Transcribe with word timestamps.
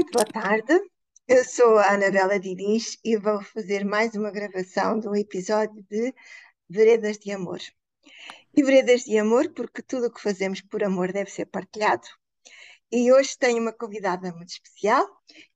Muito 0.00 0.12
boa 0.12 0.24
tarde. 0.24 0.80
Eu 1.28 1.44
sou 1.44 1.76
a 1.76 1.92
Anabela 1.92 2.40
Diniz 2.40 2.96
e 3.04 3.18
vou 3.18 3.42
fazer 3.42 3.84
mais 3.84 4.14
uma 4.14 4.30
gravação 4.30 4.98
um 4.98 5.14
episódio 5.14 5.84
de 5.90 6.14
Veredas 6.66 7.18
de 7.18 7.30
Amor. 7.30 7.60
E 8.56 8.62
Veredas 8.62 9.02
de 9.02 9.18
Amor, 9.18 9.52
porque 9.52 9.82
tudo 9.82 10.06
o 10.06 10.10
que 10.10 10.22
fazemos 10.22 10.62
por 10.62 10.82
amor 10.82 11.12
deve 11.12 11.30
ser 11.30 11.44
partilhado. 11.44 12.08
E 12.90 13.12
hoje 13.12 13.36
tenho 13.38 13.60
uma 13.60 13.74
convidada 13.74 14.32
muito 14.32 14.48
especial, 14.48 15.06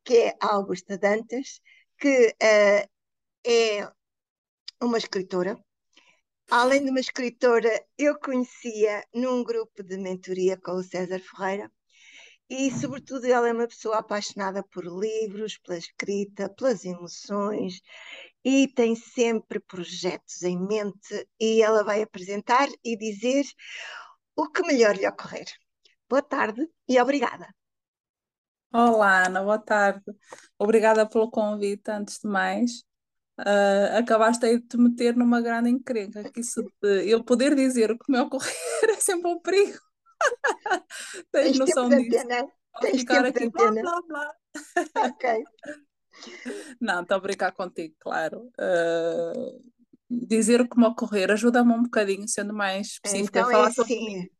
que 0.04 0.14
é 0.14 0.36
a 0.38 0.54
Augusta 0.56 0.98
Dantas, 0.98 1.62
que 1.98 2.28
uh, 2.28 2.88
é 3.48 3.90
uma 4.78 4.98
escritora. 4.98 5.58
Além 6.50 6.84
de 6.84 6.90
uma 6.90 7.00
escritora, 7.00 7.82
eu 7.96 8.18
conhecia 8.18 9.02
num 9.14 9.42
grupo 9.42 9.82
de 9.82 9.96
mentoria 9.96 10.58
com 10.58 10.72
o 10.72 10.82
César 10.82 11.18
Ferreira, 11.18 11.72
e, 12.48 12.70
sobretudo, 12.70 13.24
ela 13.26 13.48
é 13.48 13.52
uma 13.52 13.66
pessoa 13.66 13.98
apaixonada 13.98 14.62
por 14.62 14.84
livros, 14.84 15.58
pela 15.58 15.78
escrita, 15.78 16.48
pelas 16.48 16.84
emoções 16.84 17.80
e 18.44 18.68
tem 18.68 18.94
sempre 18.94 19.58
projetos 19.60 20.42
em 20.42 20.58
mente. 20.58 21.26
E 21.40 21.62
ela 21.62 21.82
vai 21.82 22.02
apresentar 22.02 22.68
e 22.84 22.96
dizer 22.96 23.44
o 24.36 24.48
que 24.50 24.62
melhor 24.62 24.94
lhe 24.96 25.08
ocorrer. 25.08 25.46
Boa 26.08 26.22
tarde 26.22 26.68
e 26.86 27.00
obrigada. 27.00 27.48
Olá, 28.72 29.26
Ana, 29.26 29.42
boa 29.42 29.58
tarde. 29.58 30.02
Obrigada 30.58 31.08
pelo 31.08 31.30
convite, 31.30 31.90
antes 31.90 32.18
de 32.18 32.28
mais. 32.28 32.82
Uh, 33.38 33.98
acabaste 33.98 34.44
aí 34.46 34.60
de 34.60 34.66
te 34.66 34.76
meter 34.76 35.16
numa 35.16 35.40
grande 35.40 35.70
encrenca, 35.70 36.30
que 36.30 36.40
isso 36.40 36.62
de 36.82 37.08
eu 37.08 37.24
poder 37.24 37.54
dizer 37.54 37.90
o 37.90 37.98
que 37.98 38.10
me 38.10 38.18
ocorrer 38.20 38.54
é 38.90 38.96
sempre 38.96 39.30
um 39.30 39.40
perigo. 39.40 39.78
Tens, 41.32 41.58
noção 41.58 41.88
disso? 41.88 42.16
Antena. 42.18 42.48
Tens 42.80 43.00
ficar 43.00 43.24
aqui, 43.24 43.48
blá, 43.48 43.70
blá, 43.70 44.02
blá. 44.02 44.34
Ok. 45.06 45.44
Não, 46.80 47.02
estou 47.02 47.16
a 47.16 47.20
brincar 47.20 47.52
contigo, 47.52 47.94
claro. 47.98 48.50
Uh, 48.58 49.62
dizer 50.08 50.60
o 50.60 50.68
que 50.68 50.78
me 50.78 50.86
ocorrer 50.86 51.30
ajuda-me 51.30 51.72
um 51.72 51.82
bocadinho, 51.82 52.28
sendo 52.28 52.54
mais 52.54 52.88
específica, 52.88 53.40
então, 53.40 53.50
a 53.50 53.52
falar 53.52 53.68
é 53.68 53.72
sobre 53.72 53.94
assim. 53.94 54.30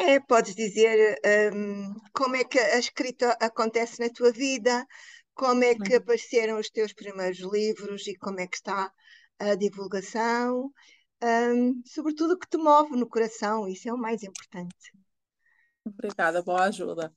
É, 0.00 0.20
podes 0.20 0.54
dizer 0.54 1.18
um, 1.54 1.94
como 2.14 2.36
é 2.36 2.44
que 2.44 2.58
a 2.58 2.78
escrita 2.78 3.36
acontece 3.40 4.00
na 4.00 4.08
tua 4.08 4.32
vida, 4.32 4.86
como 5.34 5.64
é 5.64 5.74
que 5.74 5.92
uhum. 5.92 5.98
apareceram 5.98 6.58
os 6.58 6.70
teus 6.70 6.92
primeiros 6.92 7.38
livros 7.40 8.06
e 8.06 8.16
como 8.16 8.40
é 8.40 8.46
que 8.46 8.56
está 8.56 8.90
a 9.38 9.54
divulgação, 9.54 10.70
um, 11.22 11.82
sobretudo 11.86 12.34
o 12.34 12.38
que 12.38 12.48
te 12.48 12.56
move 12.56 12.96
no 12.96 13.08
coração, 13.08 13.68
isso 13.68 13.88
é 13.88 13.92
o 13.92 13.98
mais 13.98 14.22
importante. 14.22 14.92
Obrigada, 15.84 16.42
boa 16.42 16.64
ajuda. 16.64 17.12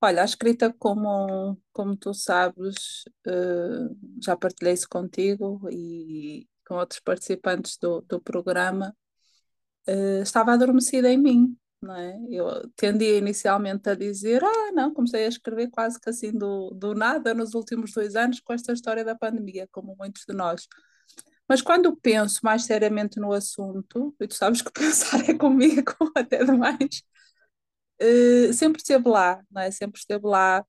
Olha, 0.00 0.22
a 0.22 0.24
escrita, 0.24 0.74
como, 0.78 1.56
como 1.72 1.96
tu 1.96 2.12
sabes, 2.12 3.04
uh, 3.26 3.96
já 4.20 4.36
partilhei 4.36 4.74
isso 4.74 4.88
contigo 4.88 5.68
e 5.70 6.48
com 6.66 6.74
outros 6.74 7.00
participantes 7.00 7.76
do, 7.76 8.00
do 8.02 8.20
programa, 8.20 8.96
uh, 9.88 10.22
estava 10.22 10.52
adormecida 10.52 11.08
em 11.08 11.18
mim, 11.18 11.56
não 11.80 11.94
é? 11.94 12.18
Eu 12.30 12.68
tendia 12.76 13.16
inicialmente 13.18 13.88
a 13.90 13.94
dizer, 13.94 14.42
ah, 14.44 14.72
não, 14.72 14.92
comecei 14.92 15.24
a 15.24 15.28
escrever 15.28 15.70
quase 15.70 16.00
que 16.00 16.10
assim 16.10 16.32
do, 16.32 16.70
do 16.70 16.94
nada 16.94 17.34
nos 17.34 17.54
últimos 17.54 17.92
dois 17.92 18.16
anos 18.16 18.40
com 18.40 18.52
esta 18.52 18.72
história 18.72 19.04
da 19.04 19.14
pandemia, 19.14 19.68
como 19.70 19.96
muitos 19.98 20.24
de 20.26 20.34
nós. 20.34 20.66
Mas 21.48 21.60
quando 21.62 21.96
penso 21.96 22.40
mais 22.42 22.64
seriamente 22.64 23.20
no 23.20 23.32
assunto, 23.32 24.14
e 24.20 24.26
tu 24.26 24.34
sabes 24.34 24.62
que 24.62 24.70
pensar 24.72 25.28
é 25.28 25.34
comigo 25.34 25.94
até 26.16 26.44
demais, 26.44 27.02
uh, 28.00 28.52
sempre 28.52 28.80
esteve 28.80 29.08
lá, 29.08 29.42
não 29.50 29.62
é? 29.62 29.70
Sempre 29.70 29.98
esteve 30.00 30.26
lá, 30.26 30.64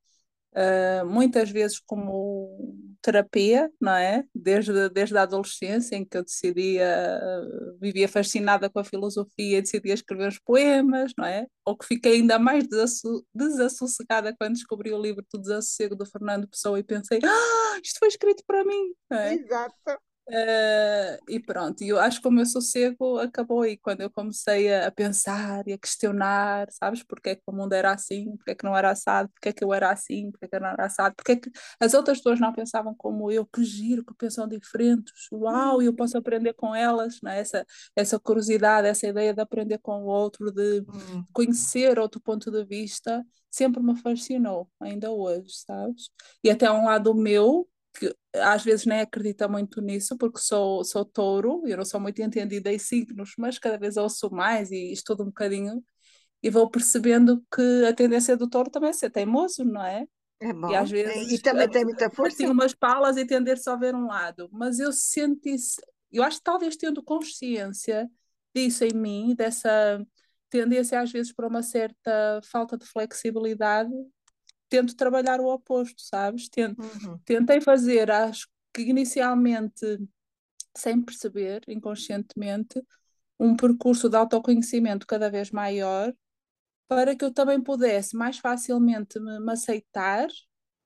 uh, 0.53 1.05
muitas 1.05 1.49
vezes 1.49 1.79
como 1.79 2.93
terapia, 3.01 3.69
não 3.81 3.93
é? 3.93 4.23
Desde, 4.33 4.89
desde 4.89 5.17
a 5.17 5.23
adolescência, 5.23 5.95
em 5.95 6.05
que 6.05 6.17
eu 6.17 6.23
decidia, 6.23 7.19
uh, 7.21 7.77
vivia 7.79 8.07
fascinada 8.07 8.69
com 8.69 8.79
a 8.79 8.83
filosofia 8.83 9.57
e 9.57 9.61
decidia 9.61 9.93
escrever 9.93 10.29
os 10.29 10.39
poemas, 10.39 11.11
não 11.17 11.25
é? 11.25 11.45
Ou 11.65 11.77
que 11.77 11.85
fiquei 11.85 12.15
ainda 12.15 12.39
mais 12.39 12.67
desasso 12.67 13.25
desassossegada 13.33 14.33
quando 14.37 14.53
descobri 14.53 14.93
o 14.93 15.01
livro 15.01 15.25
do 15.31 15.39
Desassossego 15.39 15.95
do 15.95 16.05
Fernando 16.05 16.47
Pessoa 16.47 16.79
e 16.79 16.83
pensei, 16.83 17.19
ah, 17.23 17.79
isto 17.83 17.99
foi 17.99 18.07
escrito 18.07 18.43
para 18.47 18.63
mim, 18.63 18.93
não 19.09 19.17
é? 19.17 19.33
Exato. 19.35 19.99
Uh, 20.25 21.19
e 21.27 21.37
pronto, 21.37 21.83
eu 21.83 21.99
acho 21.99 22.21
que 22.21 22.27
o 22.29 22.31
meu 22.31 22.45
sossego 22.45 23.17
acabou 23.19 23.61
aí 23.61 23.75
quando 23.75 24.01
eu 24.01 24.09
comecei 24.09 24.73
a, 24.73 24.87
a, 24.87 24.91
pensar 24.91 25.67
e 25.67 25.73
a 25.73 25.77
questionar, 25.77 26.71
sabes, 26.71 27.03
porque 27.03 27.31
é 27.31 27.35
que 27.35 27.41
o 27.45 27.51
mundo 27.51 27.73
era 27.73 27.91
assim, 27.91 28.37
porque 28.37 28.51
é 28.51 28.55
que 28.55 28.63
não 28.63 28.75
era 28.75 28.91
assado, 28.91 29.29
porque 29.33 29.49
é 29.49 29.53
que 29.53 29.63
eu 29.63 29.73
era 29.73 29.91
assim, 29.91 30.31
porque 30.31 30.45
é 30.45 30.47
que 30.47 30.55
eu 30.55 30.61
não 30.61 30.69
era 30.69 30.85
assado, 30.85 31.13
porque 31.13 31.33
é 31.33 31.35
que 31.35 31.51
as 31.77 31.93
outras 31.93 32.19
pessoas 32.19 32.39
não 32.39 32.53
pensavam 32.53 32.95
como 32.95 33.29
eu, 33.31 33.45
que 33.45 33.65
giro, 33.65 34.05
que 34.05 34.13
pensam 34.15 34.47
diferentes, 34.47 35.27
uau, 35.29 35.81
eu 35.81 35.93
posso 35.93 36.17
aprender 36.17 36.53
com 36.53 36.73
elas, 36.73 37.19
né? 37.21 37.39
essa, 37.39 37.65
essa 37.93 38.17
curiosidade, 38.17 38.87
essa 38.87 39.05
ideia 39.05 39.33
de 39.33 39.41
aprender 39.41 39.79
com 39.79 40.03
o 40.03 40.05
outro, 40.05 40.51
de 40.51 40.81
hum. 40.81 41.23
conhecer 41.33 41.99
outro 41.99 42.21
ponto 42.21 42.49
de 42.49 42.63
vista, 42.63 43.25
sempre 43.51 43.83
me 43.83 43.95
fascinou, 43.97 44.69
ainda 44.79 45.11
hoje, 45.11 45.49
sabes? 45.49 46.09
E 46.41 46.49
até 46.49 46.71
um 46.71 46.85
lado 46.85 47.13
meu 47.13 47.67
que 47.93 48.15
às 48.35 48.63
vezes 48.63 48.85
nem 48.85 49.01
acredita 49.01 49.47
muito 49.47 49.81
nisso, 49.81 50.17
porque 50.17 50.39
sou, 50.39 50.83
sou 50.83 51.05
touro, 51.05 51.61
eu 51.65 51.77
não 51.77 51.85
sou 51.85 51.99
muito 51.99 52.21
entendida 52.21 52.71
em 52.71 52.79
signos, 52.79 53.33
mas 53.37 53.59
cada 53.59 53.77
vez 53.77 53.97
ouço 53.97 54.29
mais 54.31 54.71
e 54.71 54.91
estudo 54.91 55.23
um 55.23 55.27
bocadinho 55.27 55.83
e 56.41 56.49
vou 56.49 56.69
percebendo 56.69 57.43
que 57.53 57.85
a 57.85 57.93
tendência 57.93 58.35
do 58.35 58.49
touro 58.49 58.69
também 58.69 58.89
é 58.89 58.93
ser 58.93 59.09
teimoso, 59.09 59.63
não 59.63 59.83
é? 59.83 60.05
É 60.39 60.51
bom. 60.51 60.69
E 60.69 60.75
às 60.75 60.91
vezes 60.91 61.31
e 61.31 61.41
também 61.41 61.69
tem 61.69 61.85
muita 61.85 62.09
força. 62.09 62.37
Tem 62.37 62.49
umas 62.49 62.73
palas 62.73 63.15
e 63.15 63.25
tender 63.25 63.57
só 63.57 63.73
a 63.73 63.77
ver 63.77 63.95
um 63.95 64.07
lado, 64.07 64.49
mas 64.51 64.79
eu 64.79 64.91
sinto 64.91 65.47
isso, 65.47 65.79
eu 66.11 66.21
acho 66.21 66.37
que 66.37 66.43
talvez 66.43 66.75
tendo 66.75 67.01
consciência 67.01 68.09
disso 68.53 68.83
em 68.83 68.93
mim, 68.93 69.35
dessa 69.35 70.05
tendência 70.49 70.99
às 70.99 71.11
vezes 71.11 71.33
para 71.33 71.47
uma 71.47 71.63
certa 71.63 72.41
falta 72.43 72.77
de 72.77 72.85
flexibilidade, 72.85 73.91
tento 74.73 74.95
trabalhar 74.95 75.39
o 75.39 75.45
oposto, 75.45 76.01
sabes? 76.01 76.49
Tento, 76.49 76.81
uhum. 76.81 77.19
Tentei 77.23 77.61
fazer, 77.61 78.09
acho 78.09 78.47
que 78.73 78.81
inicialmente, 78.81 79.99
sem 80.75 80.99
perceber, 80.99 81.61
inconscientemente, 81.67 82.81
um 83.39 83.55
percurso 83.55 84.09
de 84.09 84.17
autoconhecimento 84.17 85.05
cada 85.05 85.29
vez 85.29 85.51
maior 85.51 86.11
para 86.87 87.15
que 87.15 87.23
eu 87.23 87.31
também 87.31 87.61
pudesse 87.61 88.15
mais 88.15 88.39
facilmente 88.39 89.19
me, 89.19 89.39
me 89.39 89.51
aceitar 89.51 90.27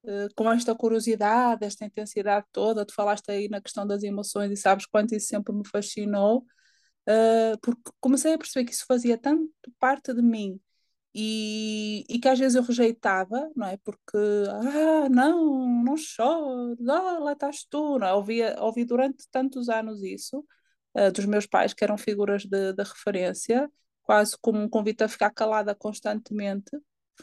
uh, 0.03 0.27
com 0.35 0.51
esta 0.51 0.75
curiosidade, 0.75 1.65
esta 1.65 1.85
intensidade 1.85 2.45
toda. 2.51 2.85
Tu 2.85 2.93
falaste 2.93 3.29
aí 3.31 3.47
na 3.47 3.61
questão 3.61 3.87
das 3.87 4.03
emoções 4.03 4.51
e 4.51 4.57
sabes 4.57 4.85
quanto 4.85 5.15
isso 5.15 5.27
sempre 5.27 5.53
me 5.55 5.65
fascinou, 5.65 6.39
uh, 7.07 7.57
porque 7.61 7.81
comecei 8.01 8.33
a 8.33 8.37
perceber 8.37 8.65
que 8.65 8.73
isso 8.73 8.85
fazia 8.85 9.17
tanto 9.17 9.49
parte 9.79 10.13
de 10.13 10.21
mim 10.21 10.59
e, 11.19 12.05
e 12.07 12.19
que 12.19 12.27
às 12.29 12.37
vezes 12.37 12.55
eu 12.55 12.61
rejeitava, 12.61 13.49
não 13.55 13.65
é? 13.65 13.75
Porque, 13.77 14.17
ah, 14.51 15.09
não, 15.09 15.83
não 15.83 15.97
choro, 15.97 16.77
ah, 16.87 17.17
lá 17.17 17.31
estás 17.31 17.65
tu, 17.67 17.97
não 17.97 18.05
é? 18.05 18.13
Ouvi, 18.13 18.41
ouvi 18.59 18.85
durante 18.85 19.27
tantos 19.31 19.67
anos 19.67 20.03
isso, 20.03 20.45
uh, 20.95 21.11
dos 21.11 21.25
meus 21.25 21.47
pais, 21.47 21.73
que 21.73 21.83
eram 21.83 21.97
figuras 21.97 22.45
de, 22.45 22.71
de 22.71 22.83
referência, 22.83 23.67
quase 24.03 24.37
como 24.39 24.59
um 24.59 24.69
convite 24.69 25.03
a 25.03 25.07
ficar 25.07 25.31
calada 25.31 25.73
constantemente, 25.73 26.69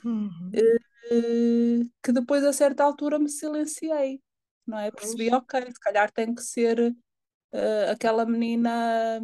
uhum. 0.04 0.50
uh, 0.50 1.90
que 2.02 2.10
depois 2.10 2.42
a 2.42 2.52
certa 2.52 2.82
altura 2.82 3.16
me 3.16 3.28
silenciei, 3.28 4.20
não 4.66 4.76
é? 4.76 4.90
Percebi, 4.90 5.32
ok, 5.32 5.60
se 5.66 5.78
calhar 5.78 6.10
tem 6.10 6.34
que 6.34 6.42
ser 6.42 6.80
uh, 7.52 7.90
aquela 7.92 8.26
menina 8.26 9.20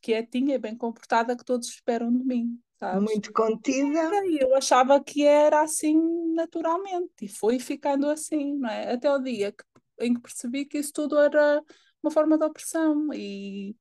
quietinha 0.00 0.54
e 0.54 0.58
bem 0.58 0.74
comportada 0.74 1.36
que 1.36 1.44
todos 1.44 1.68
esperam 1.68 2.10
de 2.10 2.24
mim 2.24 2.63
sabes? 2.78 3.02
Muito 3.02 3.32
contida. 3.32 4.26
E 4.26 4.38
eu 4.42 4.54
achava 4.54 5.02
que 5.02 5.24
era 5.24 5.62
assim 5.62 5.96
naturalmente 6.34 7.12
e 7.22 7.28
foi 7.28 7.58
ficando 7.58 8.08
assim, 8.08 8.56
não 8.56 8.68
é? 8.68 8.92
Até 8.92 9.10
o 9.12 9.18
dia 9.18 9.52
que, 9.52 9.64
em 10.00 10.14
que 10.14 10.20
percebi 10.20 10.64
que 10.64 10.78
isso 10.78 10.92
tudo 10.92 11.18
era 11.18 11.62
uma 12.02 12.10
forma 12.10 12.36
de 12.36 12.44
opressão 12.44 13.08
e, 13.12 13.74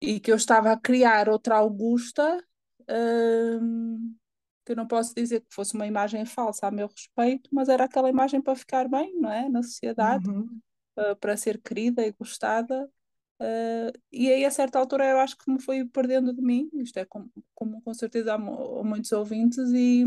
e 0.00 0.20
que 0.20 0.30
eu 0.30 0.36
estava 0.36 0.72
a 0.72 0.80
criar 0.80 1.28
outra 1.28 1.56
Augusta. 1.56 2.42
Hum, 2.88 4.14
que 4.64 4.72
eu 4.72 4.76
não 4.76 4.86
posso 4.86 5.14
dizer 5.14 5.40
que 5.40 5.54
fosse 5.54 5.74
uma 5.74 5.86
imagem 5.86 6.24
falsa 6.24 6.66
a 6.66 6.70
meu 6.70 6.86
respeito, 6.86 7.50
mas 7.52 7.68
era 7.68 7.84
aquela 7.84 8.08
imagem 8.08 8.40
para 8.40 8.54
ficar 8.54 8.88
bem, 8.88 9.18
não 9.18 9.30
é? 9.30 9.48
Na 9.48 9.62
sociedade, 9.62 10.28
uhum. 10.28 10.60
uh, 10.98 11.16
para 11.16 11.36
ser 11.36 11.60
querida 11.60 12.06
e 12.06 12.12
gostada. 12.12 12.88
Uh, 13.42 13.90
e 14.12 14.30
aí, 14.30 14.44
a 14.44 14.50
certa 14.52 14.78
altura, 14.78 15.04
eu 15.04 15.18
acho 15.18 15.36
que 15.36 15.50
me 15.50 15.60
foi 15.60 15.84
perdendo 15.84 16.32
de 16.32 16.40
mim, 16.40 16.70
isto 16.74 16.96
é 16.98 17.04
como, 17.04 17.28
como 17.54 17.82
com 17.82 17.92
certeza 17.92 18.34
há, 18.34 18.38
muitos 18.38 19.10
ouvintes, 19.10 19.58
e, 19.72 20.04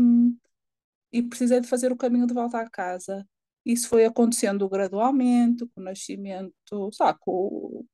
e 1.12 1.22
precisei 1.22 1.60
de 1.60 1.68
fazer 1.68 1.92
o 1.92 1.96
caminho 1.96 2.26
de 2.26 2.32
volta 2.32 2.58
à 2.58 2.70
casa. 2.70 3.28
Isso 3.64 3.88
foi 3.88 4.06
acontecendo 4.06 4.66
gradualmente, 4.68 5.66
com 5.66 5.80
o 5.82 5.84
nascimento, 5.84 6.54
sabe, 6.92 7.18
com, 7.20 7.84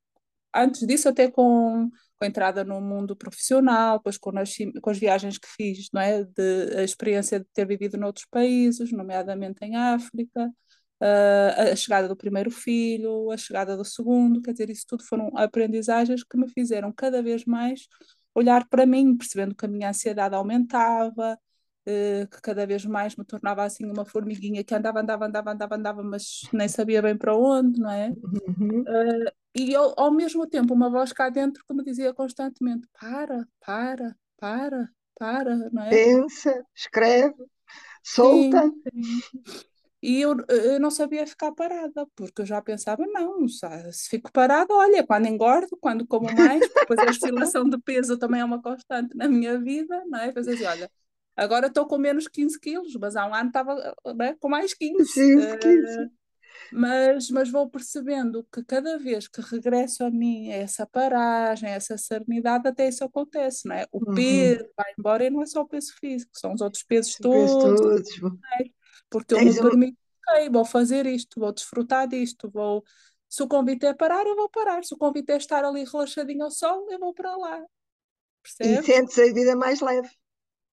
antes 0.55 0.87
disso, 0.87 1.09
até 1.09 1.29
com, 1.29 1.91
com 1.91 2.25
a 2.25 2.27
entrada 2.27 2.63
no 2.65 2.81
mundo 2.81 3.17
profissional, 3.17 3.99
depois 3.99 4.19
com, 4.19 4.39
as, 4.39 4.55
com 4.81 4.91
as 4.91 4.99
viagens 4.99 5.39
que 5.39 5.49
fiz, 5.49 5.89
não 5.93 6.01
é? 6.01 6.23
De, 6.25 6.77
a 6.79 6.85
experiência 6.85 7.41
de 7.41 7.47
ter 7.53 7.67
vivido 7.67 7.97
noutros 7.99 8.27
países, 8.31 8.93
nomeadamente 8.93 9.65
em 9.65 9.75
África, 9.77 10.53
uh, 11.03 11.73
a 11.73 11.77
chegada 11.77 12.07
do 12.07 12.17
primeiro 12.17 12.51
filho, 12.51 13.31
a 13.31 13.37
chegada 13.37 13.77
do 13.77 13.85
segundo, 13.85 14.41
quer 14.41 14.53
dizer, 14.53 14.71
isso 14.71 14.87
tudo 14.87 15.03
foram 15.03 15.31
aprendizagens 15.37 16.23
que 16.23 16.37
me 16.37 16.49
fizeram 16.49 16.93
cada 16.93 17.23
vez 17.23 17.45
mais 17.45 17.89
olhar 18.35 18.67
para 18.69 18.87
mim, 18.87 19.17
percebendo 19.17 19.55
que 19.55 19.65
a 19.67 19.69
minha 19.69 19.91
ansiedade 19.91 20.35
aumentava, 20.35 21.35
uh, 21.35 22.29
que 22.29 22.41
cada 22.41 22.65
vez 22.65 22.85
mais 22.87 23.17
me 23.17 23.25
tornava 23.25 23.65
assim 23.65 23.85
uma 23.85 24.05
formiguinha 24.05 24.63
que 24.63 24.75
andava, 24.75 25.01
andava, 25.01 25.27
andava, 25.27 25.53
andava, 25.53 25.75
andava, 25.77 26.03
mas 26.03 26.43
nem 26.53 26.69
sabia 26.69 27.03
bem 27.03 27.17
para 27.17 27.37
onde, 27.37 27.81
não 27.81 27.91
é? 27.91 28.09
Uhum. 28.09 28.83
Uh, 28.83 29.33
e 29.55 29.75
ao, 29.75 29.93
ao 29.99 30.11
mesmo 30.11 30.47
tempo 30.47 30.73
uma 30.73 30.89
voz 30.89 31.13
cá 31.13 31.29
dentro 31.29 31.65
que 31.67 31.75
me 31.75 31.85
dizia 31.85 32.15
constantemente: 32.15 32.89
para, 32.99 33.47
para, 33.61 34.17
para, 34.39 34.89
para, 35.19 35.57
não 35.71 35.83
é? 35.83 35.91
Pensa, 35.91 36.65
escreve, 36.75 37.35
solta. 38.03 38.63
Sim, 38.63 39.21
sim. 39.21 39.72
E 40.03 40.21
eu, 40.21 40.37
eu 40.49 40.81
não 40.81 40.91
sabia 40.91 41.25
ficar 41.25 41.53
parada, 41.53 42.05
porque 42.17 42.43
eu 42.43 42.47
já 42.47 42.61
pensava, 42.61 43.07
não, 43.07 43.47
se 43.47 44.09
fico 44.11 44.33
parada, 44.33 44.75
olha, 44.75 45.07
quando 45.07 45.27
engordo, 45.27 45.79
quando 45.81 46.05
como 46.05 46.27
mais, 46.35 46.61
depois 46.75 46.99
a 46.99 47.05
oscilação 47.55 47.69
de 47.69 47.79
peso 47.79 48.19
também 48.19 48.41
é 48.41 48.45
uma 48.45 48.61
constante 48.61 49.17
na 49.17 49.29
minha 49.29 49.61
vida, 49.61 50.03
não 50.07 50.19
é? 50.19 50.33
Pensei 50.33 50.55
assim, 50.55 50.65
olha, 50.65 50.91
agora 51.37 51.69
estou 51.69 51.87
com 51.87 51.99
menos 51.99 52.27
15 52.27 52.59
quilos, 52.59 52.97
mas 52.97 53.15
há 53.15 53.29
um 53.29 53.35
ano 53.35 53.47
estava 53.47 53.95
né, 54.17 54.35
com 54.41 54.49
mais 54.49 54.75
15. 54.75 55.05
Sim, 55.05 55.37
15. 55.59 55.99
Uh, 56.01 56.11
mas, 56.73 57.31
mas 57.31 57.51
vou 57.51 57.71
percebendo 57.71 58.45
que 58.53 58.65
cada 58.65 58.99
vez 58.99 59.29
que 59.29 59.41
regresso 59.41 60.03
a 60.03 60.11
mim, 60.11 60.51
a 60.51 60.57
essa 60.57 60.85
paragem, 60.85 61.69
a 61.69 61.75
essa 61.75 61.97
serenidade, 61.97 62.67
até 62.67 62.89
isso 62.89 63.05
acontece, 63.05 63.69
não 63.69 63.77
é? 63.77 63.87
O 63.93 63.99
uhum. 63.99 64.15
peso 64.15 64.67
vai 64.77 64.93
embora 64.99 65.25
e 65.25 65.31
não 65.31 65.43
é 65.43 65.47
só 65.47 65.61
o 65.63 65.69
peso 65.69 65.95
físico, 66.01 66.33
são 66.35 66.55
os 66.55 66.61
outros 66.61 66.83
pesos 66.83 67.15
todos. 67.17 67.53
todos. 67.53 68.09
É? 68.61 68.82
Porque 69.13 69.35
eu 69.35 69.45
me 69.45 69.55
permito, 69.55 69.99
ok, 70.29 70.51
vou 70.51 70.65
fazer 70.65 71.07
isto, 71.07 71.39
vou 71.39 71.53
desfrutar 71.53 72.09
disto, 72.09 72.51
vou. 72.51 72.83
Se 73.29 73.43
o 73.43 73.49
convite 73.49 73.87
é 73.87 73.95
parar, 73.95 74.27
eu 74.27 74.35
vou 74.35 74.49
parar. 74.49 74.85
Se 74.85 74.95
o 74.95 74.99
convite 74.99 75.31
é 75.33 75.37
estar 75.37 75.65
ali 75.65 75.85
relaxadinho 75.85 76.45
ao 76.45 76.51
sol, 76.51 76.87
eu 76.91 76.99
vou 76.99 77.15
para 77.15 77.37
lá. 77.37 77.63
Percebes? 78.43 78.89
E 78.89 78.93
sentes 78.93 79.19
a 79.19 79.25
vida 79.33 79.55
mais 79.55 79.81
leve. 79.81 80.11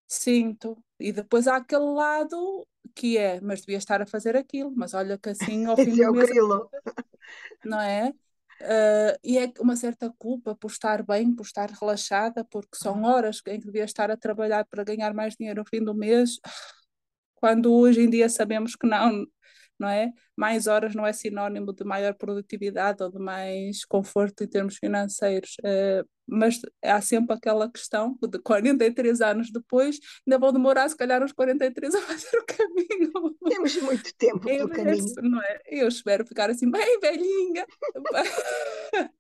Sinto. 0.07 0.77
E 0.99 1.11
depois 1.11 1.47
há 1.47 1.57
aquele 1.57 1.85
lado 1.85 2.67
que 2.95 3.17
é, 3.17 3.39
mas 3.41 3.61
devia 3.61 3.77
estar 3.77 4.01
a 4.01 4.05
fazer 4.05 4.35
aquilo, 4.35 4.73
mas 4.75 4.93
olha 4.93 5.17
que 5.17 5.29
assim 5.29 5.65
ao 5.65 5.75
fim 5.77 5.95
do 5.95 6.03
é 6.03 6.11
mês. 6.11 6.29
Não 7.63 7.79
é? 7.79 8.13
Uh, 8.61 9.15
e 9.23 9.37
é 9.37 9.53
uma 9.59 9.77
certa 9.77 10.13
culpa 10.17 10.53
por 10.53 10.69
estar 10.69 11.01
bem, 11.01 11.33
por 11.33 11.45
estar 11.45 11.69
relaxada, 11.69 12.43
porque 12.43 12.75
são 12.75 13.03
horas 13.03 13.41
em 13.47 13.59
que 13.59 13.65
devia 13.65 13.85
estar 13.85 14.11
a 14.11 14.17
trabalhar 14.17 14.65
para 14.65 14.83
ganhar 14.83 15.13
mais 15.13 15.35
dinheiro 15.35 15.61
ao 15.61 15.65
fim 15.65 15.81
do 15.81 15.95
mês 15.95 16.39
quando 17.39 17.73
hoje 17.73 18.01
em 18.01 18.09
dia 18.09 18.27
sabemos 18.27 18.75
que 18.75 18.85
não, 18.85 19.25
não 19.79 19.87
é? 19.87 20.11
Mais 20.35 20.67
horas 20.67 20.93
não 20.93 21.05
é 21.05 21.13
sinónimo 21.13 21.73
de 21.73 21.85
maior 21.85 22.13
produtividade 22.13 23.01
ou 23.01 23.09
de 23.09 23.17
mais 23.17 23.85
conforto 23.85 24.43
em 24.43 24.47
termos 24.47 24.75
financeiros, 24.77 25.55
uh, 25.59 26.07
mas 26.27 26.59
há 26.83 27.01
sempre 27.01 27.35
aquela 27.35 27.71
questão 27.71 28.17
de 28.21 28.39
43 28.39 29.21
anos 29.21 29.49
depois, 29.51 29.99
ainda 30.27 30.37
vou 30.37 30.51
demorar 30.51 30.87
se 30.89 30.97
calhar 30.97 31.23
uns 31.23 31.31
43 31.31 31.95
a 31.95 32.01
fazer 32.03 32.37
o 32.37 32.45
caminho. 32.45 33.37
Temos 33.47 33.81
muito 33.81 34.13
tempo 34.17 34.41
pelo 34.41 34.59
eu, 34.59 34.69
caminho. 34.69 35.13
Não 35.23 35.41
é? 35.41 35.59
Eu 35.65 35.87
espero 35.87 36.27
ficar 36.27 36.49
assim 36.49 36.69
bem 36.69 36.99
velhinha 36.99 37.65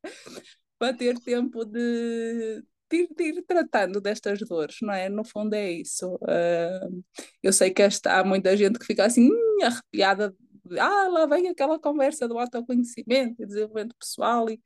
para 0.77 0.93
ter 0.93 1.17
tempo 1.19 1.63
de, 1.65 2.63
de 2.89 2.97
ir, 2.97 3.09
de 3.15 3.23
ir, 3.23 3.43
tratando 3.43 4.01
destas 4.01 4.39
dores, 4.39 4.77
não 4.81 4.93
é? 4.93 5.09
No 5.09 5.23
fundo 5.23 5.53
é 5.53 5.71
isso. 5.71 6.15
Uh, 6.15 7.03
eu 7.41 7.53
sei 7.53 7.71
que 7.71 7.81
esta, 7.81 8.19
há 8.19 8.23
muita 8.23 8.55
gente 8.57 8.79
que 8.79 8.85
fica 8.85 9.05
assim 9.05 9.29
hum, 9.31 9.59
arrepiada, 9.63 10.35
de, 10.65 10.79
ah, 10.79 11.07
lá 11.07 11.25
vem 11.25 11.47
aquela 11.49 11.79
conversa 11.79 12.27
do 12.27 12.37
autoconhecimento 12.37 13.41
e 13.41 13.45
desenvolvimento 13.45 13.95
pessoal 13.97 14.49
e, 14.49 14.61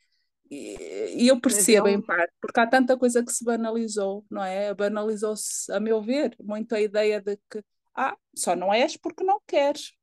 e, 0.49 1.23
e 1.23 1.27
eu 1.27 1.39
percebo 1.39 1.87
em 1.87 2.01
parte, 2.01 2.33
porque 2.41 2.59
há 2.59 2.67
tanta 2.67 2.97
coisa 2.97 3.23
que 3.23 3.31
se 3.31 3.43
banalizou, 3.43 4.25
não 4.29 4.43
é? 4.43 4.73
Banalizou-se, 4.73 5.71
a 5.71 5.79
meu 5.79 6.01
ver, 6.01 6.35
muito 6.39 6.75
a 6.75 6.81
ideia 6.81 7.21
de 7.21 7.37
que 7.49 7.63
ah, 7.95 8.17
só 8.35 8.55
não 8.55 8.73
és 8.73 8.97
porque 8.97 9.23
não 9.23 9.39
queres. 9.47 9.93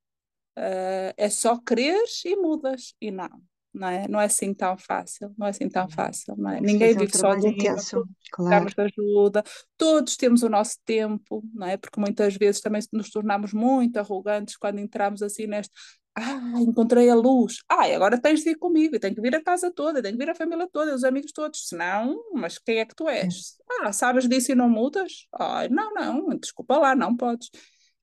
Uh, 0.58 1.14
é 1.16 1.28
só 1.30 1.58
quereres 1.58 2.24
e 2.24 2.36
mudas. 2.36 2.94
E 3.00 3.10
não, 3.10 3.30
não 3.72 3.88
é? 3.88 4.08
Não 4.08 4.20
é 4.20 4.24
assim 4.24 4.52
tão 4.52 4.76
fácil, 4.76 5.32
não 5.38 5.46
é 5.46 5.50
assim 5.50 5.68
tão 5.68 5.88
fácil, 5.88 6.34
não 6.36 6.50
é? 6.50 6.60
Ninguém 6.60 6.96
vive 6.96 7.12
um 7.14 7.18
sozinho, 7.18 7.54
intenso, 7.54 8.04
claro. 8.32 8.66
de 8.66 8.80
ajuda, 8.80 9.44
todos 9.76 10.16
temos 10.16 10.42
o 10.42 10.48
nosso 10.48 10.76
tempo, 10.84 11.42
não 11.54 11.66
é? 11.66 11.76
Porque 11.76 12.00
muitas 12.00 12.36
vezes 12.36 12.60
também 12.60 12.82
nos 12.92 13.10
tornamos 13.10 13.52
muito 13.52 13.96
arrogantes 13.98 14.56
quando 14.56 14.78
entramos 14.78 15.22
assim 15.22 15.46
neste, 15.46 15.72
ah, 16.14 16.60
encontrei 16.60 17.08
a 17.08 17.14
luz, 17.14 17.58
ah, 17.68 17.84
agora 17.94 18.20
tens 18.20 18.42
de 18.42 18.50
ir 18.50 18.56
comigo, 18.56 18.98
tenho 18.98 19.14
que 19.14 19.20
vir 19.20 19.34
a 19.34 19.42
casa 19.42 19.70
toda, 19.70 20.02
tenho 20.02 20.16
que 20.18 20.24
vir 20.24 20.30
a 20.30 20.34
família 20.34 20.68
toda, 20.70 20.94
os 20.94 21.04
amigos 21.04 21.32
todos, 21.32 21.68
senão, 21.68 22.16
mas 22.34 22.58
quem 22.58 22.78
é 22.78 22.84
que 22.84 22.94
tu 22.94 23.08
és? 23.08 23.56
Ah, 23.80 23.92
sabes 23.92 24.28
disso 24.28 24.50
e 24.52 24.54
não 24.54 24.68
mudas? 24.68 25.26
Ah, 25.32 25.68
não, 25.70 25.94
não, 25.94 26.36
desculpa 26.36 26.78
lá, 26.78 26.94
não 26.96 27.16
podes. 27.16 27.48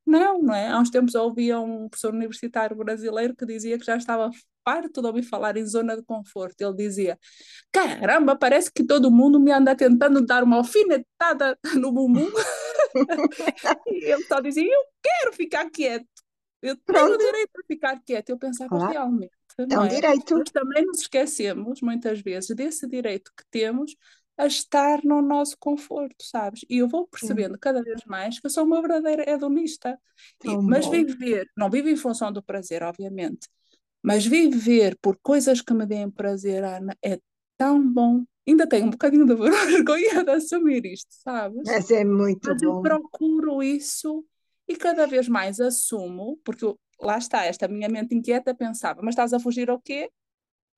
Não, 0.08 0.42
não 0.42 0.56
é? 0.56 0.70
Há 0.70 0.80
uns 0.80 0.90
tempos 0.90 1.14
eu 1.14 1.24
ouvia 1.24 1.60
um 1.60 1.90
professor 1.90 2.14
universitário 2.14 2.78
brasileiro 2.78 3.36
que 3.36 3.46
dizia 3.46 3.78
que 3.78 3.86
já 3.86 3.98
estava 3.98 4.32
farto 4.64 5.02
de 5.02 5.08
ouvir 5.08 5.24
falar 5.24 5.58
em 5.58 5.66
zona 5.66 5.98
de 5.98 6.04
conforto. 6.04 6.62
Ele 6.62 6.74
dizia: 6.76 7.20
Caramba, 7.74 8.34
parece 8.38 8.72
que 8.72 8.86
todo 8.86 9.12
mundo 9.12 9.38
me 9.38 9.52
anda 9.52 9.76
tentando 9.76 10.26
dar 10.26 10.44
uma 10.44 10.56
alfinetada 10.56 11.60
no 11.76 11.92
bumbum. 11.92 12.32
e 13.88 14.12
ele 14.12 14.24
só 14.24 14.40
dizia: 14.40 14.64
Eu 14.64 14.84
quero 15.04 15.34
ficar 15.34 15.70
quieto. 15.70 16.08
Eu 16.62 16.78
Pronto. 16.78 17.04
tenho 17.04 17.16
o 17.16 17.18
direito 17.18 17.52
de 17.54 17.68
ficar 17.68 18.02
quieto. 18.06 18.30
Eu 18.30 18.38
pensava 18.38 18.70
claro. 18.70 18.92
realmente. 18.92 19.32
É 19.58 19.78
um 19.78 19.86
é? 19.86 19.88
direito. 19.90 20.38
Mas 20.38 20.52
também 20.52 20.86
nos 20.86 21.02
esquecemos, 21.02 21.82
muitas 21.82 22.22
vezes, 22.22 22.56
desse 22.56 22.88
direito 22.88 23.32
que 23.36 23.44
temos 23.52 23.94
a 24.38 24.46
estar 24.46 25.04
no 25.04 25.22
nosso 25.22 25.58
conforto, 25.58 26.24
sabes? 26.24 26.64
E 26.70 26.78
eu 26.78 26.88
vou 26.88 27.08
percebendo 27.08 27.54
Sim. 27.54 27.60
cada 27.60 27.82
vez 27.82 28.04
mais 28.06 28.40
que 28.40 28.46
eu 28.46 28.52
sou 28.52 28.64
uma 28.64 28.80
verdadeira 28.82 29.28
hedonista. 29.30 30.00
E, 30.44 30.56
mas 30.58 30.88
viver, 30.88 31.50
não 31.58 31.70
vivo 31.70 31.90
em 31.90 31.96
função 31.96 32.32
do 32.32 32.44
prazer, 32.44 32.84
obviamente, 32.84 33.48
mas 34.02 34.26
viver 34.26 34.98
por 35.02 35.18
coisas 35.22 35.62
que 35.62 35.74
me 35.74 35.86
deem 35.86 36.10
prazer, 36.10 36.64
Ana, 36.64 36.96
é 37.04 37.20
tão 37.58 37.82
bom. 37.82 38.24
Ainda 38.48 38.68
tenho 38.68 38.86
um 38.86 38.92
bocadinho 38.92 39.26
de 39.26 39.36
vergonha 39.36 40.24
de 40.24 40.32
assumir 40.32 40.86
isto, 40.86 41.10
sabes? 41.10 41.62
Mas 41.66 41.90
é 41.92 42.06
muito 42.06 42.48
mas 42.48 42.62
bom. 42.62 42.76
eu 42.76 42.82
procuro 42.82 43.64
isso 43.64 44.24
e 44.68 44.76
cada 44.76 45.08
vez 45.08 45.28
mais 45.28 45.60
assumo, 45.60 46.40
porque 46.44 46.64
eu, 46.64 46.80
lá 47.02 47.18
está, 47.18 47.46
esta 47.46 47.68
minha 47.68 47.90
mente 47.90 48.14
inquieta 48.16 48.54
pensava, 48.54 49.02
mas 49.02 49.14
estás 49.14 49.34
a 49.34 49.40
fugir 49.40 49.70
ao 49.70 49.80
quê? 49.80 50.12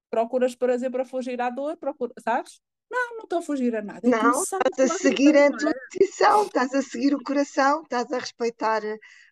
Procuras 0.10 0.56
prazer 0.56 0.90
para 0.90 1.06
fugir 1.06 1.40
à 1.42 1.50
dor, 1.50 1.78
procura, 1.78 2.14
sabes? 2.24 2.60
Não, 2.90 3.18
não 3.18 3.24
estou 3.24 3.40
a 3.40 3.42
fugir 3.42 3.76
a 3.76 3.82
nada. 3.82 4.02
É 4.04 4.10
não, 4.10 4.42
estás 4.42 4.92
a 4.92 4.98
seguir 4.98 5.38
a 5.38 5.52
tua 5.52 5.72
intuição, 5.72 6.44
estás 6.44 6.74
a 6.74 6.82
seguir 6.82 7.14
o 7.14 7.24
coração, 7.24 7.84
estás 7.84 8.12
a 8.12 8.18
respeitar 8.18 8.82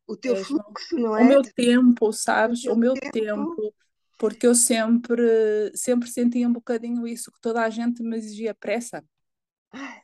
o 0.06 0.16
teu 0.16 0.36
é, 0.36 0.44
fluxo, 0.44 0.98
não 0.98 1.18
é? 1.18 1.24
O 1.24 1.26
meu 1.26 1.42
tempo, 1.42 2.14
sabes? 2.14 2.66
O, 2.66 2.74
o 2.74 2.76
meu 2.78 2.94
tempo. 2.94 3.12
tempo. 3.12 3.74
Porque 4.18 4.48
eu 4.48 4.56
sempre, 4.56 5.72
sempre 5.76 6.10
sentia 6.10 6.48
um 6.48 6.54
bocadinho 6.54 7.08
isso, 7.08 7.32
que 7.32 7.42
toda 7.42 7.62
a 7.64 7.70
gente 7.70 8.02
me 8.04 8.18
exigia 8.18 8.54
pressa. 8.54 9.04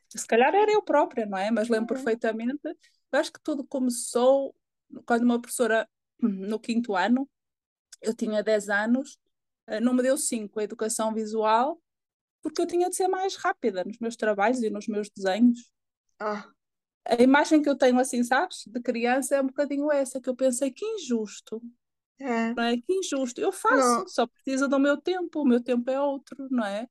Se 0.09 0.27
calhar 0.27 0.53
era 0.53 0.71
eu 0.71 0.83
própria, 0.83 1.25
não 1.25 1.37
é? 1.37 1.49
Mas 1.49 1.69
lembro 1.69 1.95
uhum. 1.95 2.03
perfeitamente. 2.03 2.61
Eu 2.63 3.19
acho 3.19 3.31
que 3.31 3.41
tudo 3.41 3.63
começou 3.63 4.55
quando 5.05 5.23
uma 5.23 5.41
professora, 5.41 5.87
no 6.21 6.59
quinto 6.59 6.95
ano, 6.95 7.27
eu 8.01 8.13
tinha 8.13 8.43
10 8.43 8.69
anos, 8.69 9.17
eh, 9.67 9.79
não 9.79 9.93
me 9.93 10.03
deu 10.03 10.17
5 10.17 10.59
a 10.59 10.63
educação 10.63 11.13
visual 11.13 11.81
porque 12.43 12.61
eu 12.61 12.67
tinha 12.67 12.89
de 12.89 12.95
ser 12.95 13.07
mais 13.07 13.35
rápida 13.37 13.83
nos 13.85 13.97
meus 13.97 14.17
trabalhos 14.17 14.61
e 14.61 14.69
nos 14.69 14.87
meus 14.87 15.09
desenhos. 15.09 15.71
Ah. 16.19 16.45
A 17.05 17.21
imagem 17.21 17.61
que 17.61 17.69
eu 17.69 17.75
tenho, 17.75 17.97
assim, 17.99 18.23
sabes, 18.23 18.65
de 18.67 18.79
criança 18.81 19.37
é 19.37 19.41
um 19.41 19.47
bocadinho 19.47 19.91
essa, 19.91 20.21
que 20.21 20.29
eu 20.29 20.35
pensei 20.35 20.69
que 20.69 20.85
injusto. 20.85 21.61
É. 22.19 22.53
Não 22.53 22.63
é? 22.63 22.77
Que 22.77 22.93
injusto. 22.93 23.41
Eu 23.41 23.51
faço, 23.51 23.99
não. 23.99 24.07
só 24.07 24.27
precisa 24.27 24.67
do 24.67 24.77
meu 24.77 24.97
tempo, 24.97 25.41
o 25.41 25.47
meu 25.47 25.61
tempo 25.61 25.89
é 25.89 25.99
outro, 25.99 26.47
não 26.51 26.65
é? 26.65 26.87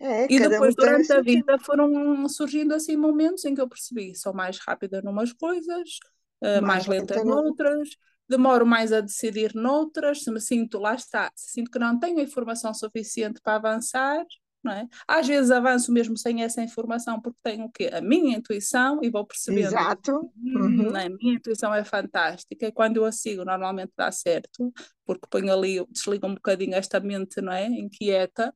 É, 0.00 0.26
e 0.30 0.38
depois, 0.38 0.74
um 0.74 0.76
durante 0.76 1.12
a 1.12 1.20
vida, 1.22 1.52
tempo. 1.52 1.64
foram 1.64 2.28
surgindo 2.28 2.74
assim 2.74 2.96
momentos 2.96 3.44
em 3.44 3.54
que 3.54 3.60
eu 3.60 3.68
percebi, 3.68 4.14
sou 4.14 4.34
mais 4.34 4.58
rápida 4.58 5.00
numas 5.00 5.32
coisas, 5.32 5.98
uh, 6.42 6.60
mais, 6.60 6.86
mais 6.86 6.86
lenta 6.86 7.24
noutras, 7.24 7.90
demoro 8.28 8.66
mais 8.66 8.92
a 8.92 9.00
decidir 9.00 9.54
noutras, 9.54 10.24
se 10.24 10.30
me 10.30 10.40
sinto, 10.40 10.78
lá 10.78 10.94
está, 10.94 11.30
se 11.34 11.52
sinto 11.52 11.70
que 11.70 11.78
não 11.78 11.98
tenho 11.98 12.20
informação 12.20 12.74
suficiente 12.74 13.40
para 13.40 13.54
avançar, 13.54 14.26
não 14.64 14.72
é? 14.72 14.88
Às 15.06 15.26
vezes 15.26 15.50
avanço 15.50 15.92
mesmo 15.92 16.16
sem 16.16 16.42
essa 16.42 16.62
informação, 16.62 17.20
porque 17.20 17.38
tenho 17.42 17.66
o 17.66 17.70
quê? 17.70 17.90
A 17.92 18.00
minha 18.00 18.36
intuição 18.36 19.00
e 19.02 19.10
vou 19.10 19.24
percebendo. 19.26 19.66
Exato. 19.66 20.32
Hum, 20.36 20.86
uhum. 20.86 20.96
A 20.96 21.08
minha 21.08 21.34
intuição 21.34 21.74
é 21.74 21.84
fantástica 21.84 22.66
e 22.66 22.72
quando 22.72 22.96
eu 22.96 23.04
a 23.04 23.12
sigo 23.12 23.44
normalmente 23.44 23.92
dá 23.96 24.10
certo, 24.10 24.72
porque 25.04 25.26
ponho 25.28 25.52
ali, 25.52 25.84
desligo 25.90 26.26
um 26.26 26.34
bocadinho 26.34 26.74
esta 26.74 26.98
mente, 27.00 27.40
não 27.40 27.52
é? 27.52 27.66
Inquieta. 27.66 28.54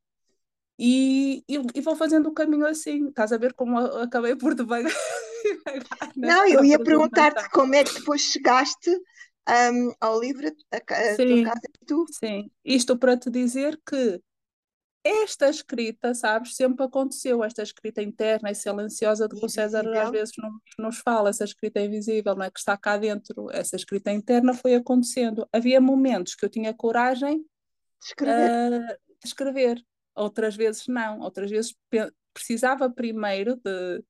e, 0.78 1.44
e, 1.48 1.60
e, 1.74 1.80
vou 1.80 1.96
fazendo 1.96 2.28
o 2.28 2.34
caminho 2.34 2.66
assim. 2.66 3.08
Estás 3.08 3.32
a 3.32 3.38
ver 3.38 3.52
como 3.52 3.78
acabei 3.78 4.36
por 4.36 4.54
devagar. 4.54 4.92
Não, 6.16 6.46
eu 6.48 6.64
ia 6.64 6.78
perguntar-te 6.78 7.48
como 7.50 7.74
é 7.74 7.84
que 7.84 7.94
depois 7.94 8.22
chegaste 8.22 8.90
um, 9.48 9.92
ao 10.00 10.20
livro 10.20 10.46
a, 10.70 10.76
a 10.76 11.14
sim, 11.16 11.42
tua 11.42 11.44
casa 11.44 11.60
tu. 11.86 12.04
Sim, 12.12 12.50
isto 12.64 12.96
para 12.98 13.16
te 13.16 13.30
dizer 13.30 13.80
que 13.86 14.20
esta 15.04 15.48
escrita, 15.48 16.14
sabes, 16.14 16.56
sempre 16.56 16.84
aconteceu, 16.84 17.42
esta 17.42 17.62
escrita 17.62 18.02
interna 18.02 18.50
e 18.50 18.54
silenciosa 18.54 19.28
de 19.28 19.38
que 19.38 19.44
o 19.44 19.48
César 19.48 19.86
às 19.96 20.10
vezes 20.10 20.34
nos, 20.36 20.52
nos 20.78 20.98
fala, 20.98 21.30
essa 21.30 21.44
escrita 21.44 21.80
invisível, 21.80 22.34
não 22.34 22.44
é? 22.44 22.50
que 22.50 22.58
está 22.58 22.76
cá 22.76 22.96
dentro, 22.96 23.50
essa 23.50 23.76
escrita 23.76 24.12
interna 24.12 24.52
foi 24.54 24.74
acontecendo. 24.74 25.48
Havia 25.52 25.80
momentos 25.80 26.34
que 26.34 26.44
eu 26.44 26.50
tinha 26.50 26.74
coragem 26.74 27.38
de 27.38 28.06
escrever. 28.06 28.72
Uh, 28.72 28.86
de 29.20 29.26
escrever, 29.26 29.84
outras 30.14 30.54
vezes 30.56 30.86
não, 30.86 31.20
outras 31.20 31.50
vezes 31.50 31.74
precisava 32.32 32.90
primeiro 32.90 33.56
de 33.56 34.02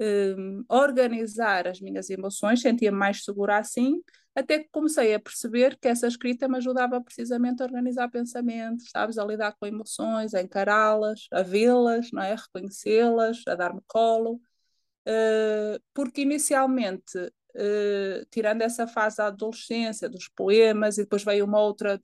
um, 0.00 0.64
organizar 0.68 1.66
as 1.66 1.80
minhas 1.80 2.10
emoções, 2.10 2.60
sentia 2.60 2.92
mais 2.92 3.24
segura 3.24 3.58
assim, 3.58 4.02
até 4.34 4.60
que 4.60 4.68
comecei 4.70 5.14
a 5.14 5.20
perceber 5.20 5.76
que 5.80 5.88
essa 5.88 6.06
escrita 6.06 6.48
me 6.48 6.58
ajudava 6.58 7.00
precisamente 7.02 7.62
a 7.62 7.66
organizar 7.66 8.08
pensamentos, 8.08 8.88
sabes, 8.90 9.18
a 9.18 9.24
lidar 9.24 9.56
com 9.58 9.66
emoções, 9.66 10.34
a 10.34 10.40
encará-las, 10.42 11.26
a 11.32 11.42
vê-las, 11.42 12.12
não 12.12 12.22
é? 12.22 12.34
reconhecê-las, 12.36 13.42
a 13.48 13.54
dar-me 13.56 13.80
colo, 13.86 14.40
uh, 15.06 15.80
porque 15.92 16.22
inicialmente, 16.22 17.18
uh, 17.18 18.26
tirando 18.30 18.62
essa 18.62 18.86
fase 18.86 19.16
da 19.16 19.26
adolescência, 19.26 20.08
dos 20.08 20.28
poemas, 20.28 20.98
e 20.98 21.02
depois 21.02 21.24
veio 21.24 21.44
uma 21.44 21.60
outra 21.60 22.00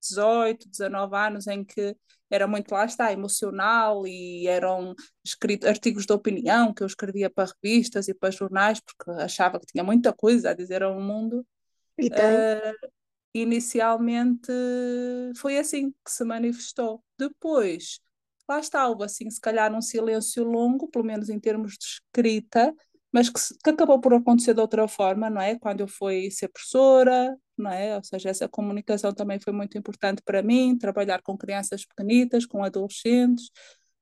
18, 0.00 0.68
19 0.68 1.16
anos 1.16 1.46
em 1.46 1.64
que 1.64 1.96
era 2.30 2.46
muito, 2.46 2.72
lá 2.72 2.84
está, 2.84 3.12
emocional 3.12 4.06
e 4.06 4.46
eram 4.46 4.94
escritos 5.24 5.66
artigos 5.68 6.04
de 6.04 6.12
opinião 6.12 6.74
que 6.74 6.82
eu 6.82 6.86
escrevia 6.86 7.30
para 7.30 7.50
revistas 7.62 8.06
e 8.08 8.14
para 8.14 8.30
jornais 8.30 8.80
porque 8.80 9.10
achava 9.22 9.58
que 9.58 9.66
tinha 9.66 9.82
muita 9.82 10.12
coisa 10.12 10.50
a 10.50 10.54
dizer 10.54 10.82
ao 10.82 11.00
mundo. 11.00 11.46
E 11.96 12.10
tem. 12.10 12.18
Uh, 12.20 12.88
inicialmente 13.34 14.52
foi 15.36 15.58
assim 15.58 15.90
que 16.04 16.10
se 16.10 16.24
manifestou. 16.24 17.02
Depois, 17.18 18.00
lá 18.48 18.58
está, 18.58 18.86
houve 18.86 19.04
assim, 19.04 19.30
se 19.30 19.40
calhar 19.40 19.72
um 19.74 19.82
silêncio 19.82 20.44
longo, 20.44 20.88
pelo 20.88 21.04
menos 21.04 21.28
em 21.28 21.38
termos 21.38 21.72
de 21.72 21.84
escrita, 21.84 22.74
mas 23.12 23.28
que, 23.30 23.40
que, 23.64 23.70
acabou 23.70 24.00
por 24.00 24.12
acontecer 24.14 24.54
de 24.54 24.60
outra 24.60 24.86
forma, 24.86 25.30
não 25.30 25.40
é? 25.40 25.58
Quando 25.58 25.80
eu 25.80 25.88
fui 25.88 26.30
ser 26.30 26.48
professora, 26.48 27.36
não 27.56 27.70
é? 27.70 27.96
Ou 27.96 28.04
seja, 28.04 28.28
essa 28.28 28.48
comunicação 28.48 29.12
também 29.12 29.38
foi 29.40 29.52
muito 29.52 29.78
importante 29.78 30.22
para 30.22 30.42
mim, 30.42 30.76
trabalhar 30.76 31.22
com 31.22 31.36
crianças 31.36 31.84
pequenitas, 31.86 32.46
com 32.46 32.62
adolescentes. 32.62 33.50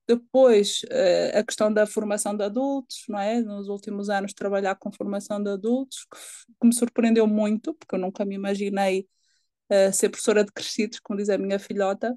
Depois, 0.07 0.81
uh, 0.85 1.37
a 1.39 1.43
questão 1.43 1.71
da 1.71 1.85
formação 1.85 2.35
de 2.35 2.43
adultos, 2.43 3.03
não 3.09 3.19
é? 3.19 3.41
Nos 3.41 3.67
últimos 3.69 4.09
anos, 4.09 4.33
trabalhar 4.33 4.75
com 4.75 4.91
formação 4.91 5.41
de 5.41 5.49
adultos, 5.49 6.05
que, 6.61 6.67
me 6.67 6.73
surpreendeu 6.73 7.27
muito, 7.27 7.73
porque 7.73 7.95
eu 7.95 7.99
nunca 7.99 8.25
me 8.25 8.35
imaginei 8.35 9.07
uh, 9.71 9.93
ser 9.93 10.09
professora 10.09 10.43
de 10.43 10.51
crescidos, 10.51 10.99
como 10.99 11.19
diz 11.19 11.29
a 11.29 11.37
minha 11.37 11.59
filhota. 11.59 12.13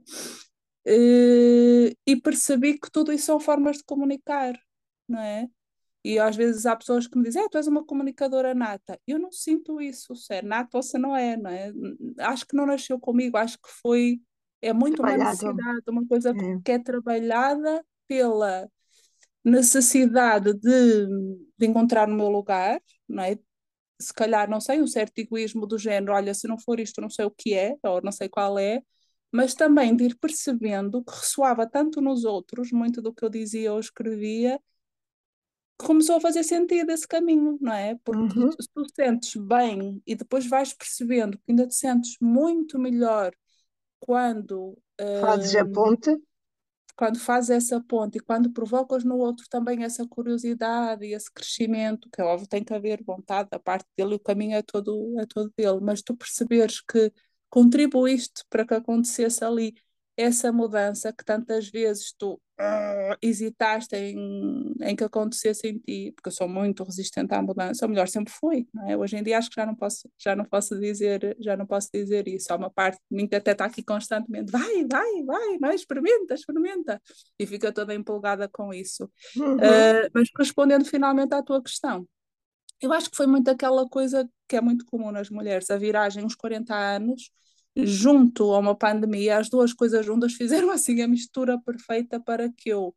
Uh, 0.87 1.94
e 2.06 2.16
percebi 2.23 2.78
que 2.78 2.90
tudo 2.90 3.12
isso 3.12 3.26
são 3.26 3.40
formas 3.40 3.78
de 3.78 3.85
comunicar, 3.85 4.54
não 5.09 5.20
é? 5.20 5.49
E 6.02 6.19
às 6.19 6.35
vezes 6.35 6.64
há 6.64 6.75
pessoas 6.75 7.07
que 7.07 7.19
me 7.19 7.25
dizem, 7.25 7.42
ah, 7.42 7.49
tu 7.50 7.59
és 7.59 7.66
uma 7.66 7.85
comunicadora 7.85 8.54
nata. 8.54 8.99
Eu 9.07 9.19
não 9.19 9.30
sinto 9.30 9.80
isso, 9.80 10.14
se 10.16 10.35
é 10.35 10.42
nata 10.42 10.78
ou 10.78 10.83
se 10.83 10.99
não 10.99 11.14
é, 11.14 11.37
não 11.37 11.50
é? 11.50 11.73
Acho 12.21 12.47
que 12.47 12.57
não 12.57 12.66
nasceu 12.66 12.99
comigo, 12.99 13.37
acho 13.37 13.59
que 13.59 13.69
foi, 13.83 14.21
é 14.62 14.73
muito 14.73 15.02
uma 15.02 15.16
necessidade, 15.16 15.83
uma 15.88 16.07
coisa 16.07 16.30
é. 16.30 16.61
que 16.64 16.73
é 16.73 16.78
trabalhada 16.78 17.85
pela 18.09 18.69
necessidade 19.45 20.54
de, 20.54 21.07
de 21.59 21.66
encontrar 21.66 22.09
o 22.09 22.14
meu 22.14 22.28
lugar, 22.28 22.80
não 23.09 23.23
é? 23.23 23.38
Se 24.00 24.14
calhar, 24.14 24.49
não 24.49 24.61
sei, 24.61 24.80
um 24.80 24.87
certo 24.87 25.19
egoísmo 25.19 25.66
do 25.66 25.78
género, 25.78 26.14
olha, 26.14 26.33
se 26.33 26.49
não 26.49 26.59
for 26.59 26.80
isto, 26.80 27.02
não 27.02 27.11
sei 27.11 27.26
o 27.26 27.30
que 27.30 27.52
é, 27.52 27.76
ou 27.83 28.00
não 28.02 28.12
sei 28.12 28.28
qual 28.30 28.59
é, 28.59 28.83
mas 29.30 29.54
também 29.54 29.95
de 29.95 30.04
ir 30.04 30.19
percebendo 30.19 31.04
que 31.04 31.12
ressoava 31.12 31.69
tanto 31.69 32.00
nos 32.00 32.25
outros, 32.25 32.73
muito 32.73 33.02
do 33.02 33.12
que 33.12 33.25
eu 33.25 33.28
dizia 33.28 33.73
ou 33.73 33.78
escrevia, 33.78 34.59
começou 35.85 36.17
a 36.17 36.21
fazer 36.21 36.43
sentido 36.43 36.91
esse 36.91 37.07
caminho, 37.07 37.59
não 37.61 37.73
é? 37.73 37.97
Porque 38.05 38.39
uhum. 38.39 38.51
tu, 38.51 38.57
tu 38.75 38.85
sentes 38.95 39.35
bem 39.37 40.03
e 40.07 40.15
depois 40.15 40.47
vais 40.47 40.73
percebendo 40.73 41.39
que 41.39 41.45
ainda 41.49 41.67
te 41.67 41.75
sentes 41.75 42.17
muito 42.21 42.79
melhor 42.79 43.33
quando 43.99 44.77
fazes 45.21 45.57
a 45.57 45.65
hum, 45.65 45.73
ponte. 45.73 46.17
Quando 46.97 47.19
fazes 47.19 47.51
essa 47.51 47.81
ponte 47.81 48.19
e 48.19 48.21
quando 48.21 48.53
provocas 48.53 49.05
no 49.05 49.17
outro 49.17 49.47
também 49.49 49.85
essa 49.85 50.07
curiosidade 50.07 51.07
e 51.07 51.15
esse 51.15 51.33
crescimento, 51.33 52.09
que 52.13 52.21
é 52.21 52.25
óbvio 52.25 52.47
tem 52.47 52.63
que 52.63 52.75
haver 52.75 53.03
vontade 53.03 53.49
da 53.51 53.59
parte 53.59 53.87
dele, 53.97 54.15
o 54.15 54.21
caminho 54.21 54.57
é 54.57 54.63
todo, 54.63 55.19
é 55.19 55.25
todo 55.27 55.51
dele, 55.57 55.81
mas 55.81 56.03
tu 56.03 56.15
perceberes 56.15 56.81
que 56.81 57.11
contribuíste 57.49 58.45
para 58.51 58.67
que 58.67 58.75
acontecesse 58.75 59.43
ali 59.45 59.75
essa 60.21 60.53
mudança 60.53 61.12
que 61.12 61.25
tantas 61.25 61.69
vezes 61.69 62.12
tu 62.12 62.35
uh, 62.35 63.17
hesitaste 63.23 63.97
em, 63.97 64.75
em 64.83 64.95
que 64.95 65.03
acontecesse 65.03 65.67
em 65.67 65.79
ti, 65.79 66.12
porque 66.15 66.29
eu 66.29 66.33
sou 66.33 66.47
muito 66.47 66.85
resistente 66.85 67.33
à 67.33 67.41
mudança, 67.41 67.87
ou 67.87 67.89
melhor, 67.89 68.07
sempre 68.07 68.33
fui, 68.33 68.69
é? 68.87 68.97
Hoje 68.97 69.17
em 69.17 69.23
dia 69.23 69.39
acho 69.39 69.49
que 69.49 69.57
já 69.57 69.65
não 69.65 69.75
posso, 69.75 70.11
já 70.19 70.37
não 70.37 70.45
posso 70.45 70.79
dizer, 70.79 71.37
já 71.41 71.57
não 71.57 71.67
posso 71.67 71.89
dizer 71.93 72.29
isso. 72.29 72.53
Há 72.53 72.57
uma 72.57 72.71
parte 72.71 72.99
de 73.11 73.17
mim 73.17 73.27
que 73.27 73.35
até 73.35 73.53
está 73.53 73.65
aqui 73.65 73.83
constantemente, 73.83 74.53
vai, 74.53 74.85
vai, 74.87 75.25
vai, 75.25 75.59
não 75.59 75.73
experimenta, 75.73 76.35
experimenta, 76.35 77.00
e 77.39 77.47
fica 77.47 77.73
toda 77.73 77.95
empolgada 77.95 78.47
com 78.47 78.75
isso. 78.75 79.11
Uhum. 79.37 79.57
Uh, 79.57 80.11
mas 80.15 80.29
respondendo 80.37 80.85
finalmente 80.85 81.35
à 81.35 81.43
tua 81.43 81.62
questão, 81.62 82.07
eu 82.81 82.93
acho 82.93 83.11
que 83.11 83.17
foi 83.17 83.27
muito 83.27 83.49
aquela 83.49 83.89
coisa 83.89 84.29
que 84.47 84.57
é 84.57 84.61
muito 84.61 84.85
comum 84.85 85.11
nas 85.11 85.31
mulheres, 85.31 85.71
a 85.71 85.79
viragem 85.79 86.25
uns 86.25 86.35
40 86.35 86.75
anos, 86.75 87.31
junto 87.77 88.53
a 88.53 88.59
uma 88.59 88.77
pandemia, 88.77 89.39
as 89.39 89.49
duas 89.49 89.73
coisas 89.73 90.05
juntas 90.05 90.35
fizeram 90.35 90.71
assim 90.73 91.03
a 91.03 91.09
mistura 91.09 91.61
perfeita 91.61 92.21
para 92.21 92.50
que 92.53 92.69
eu 92.69 92.95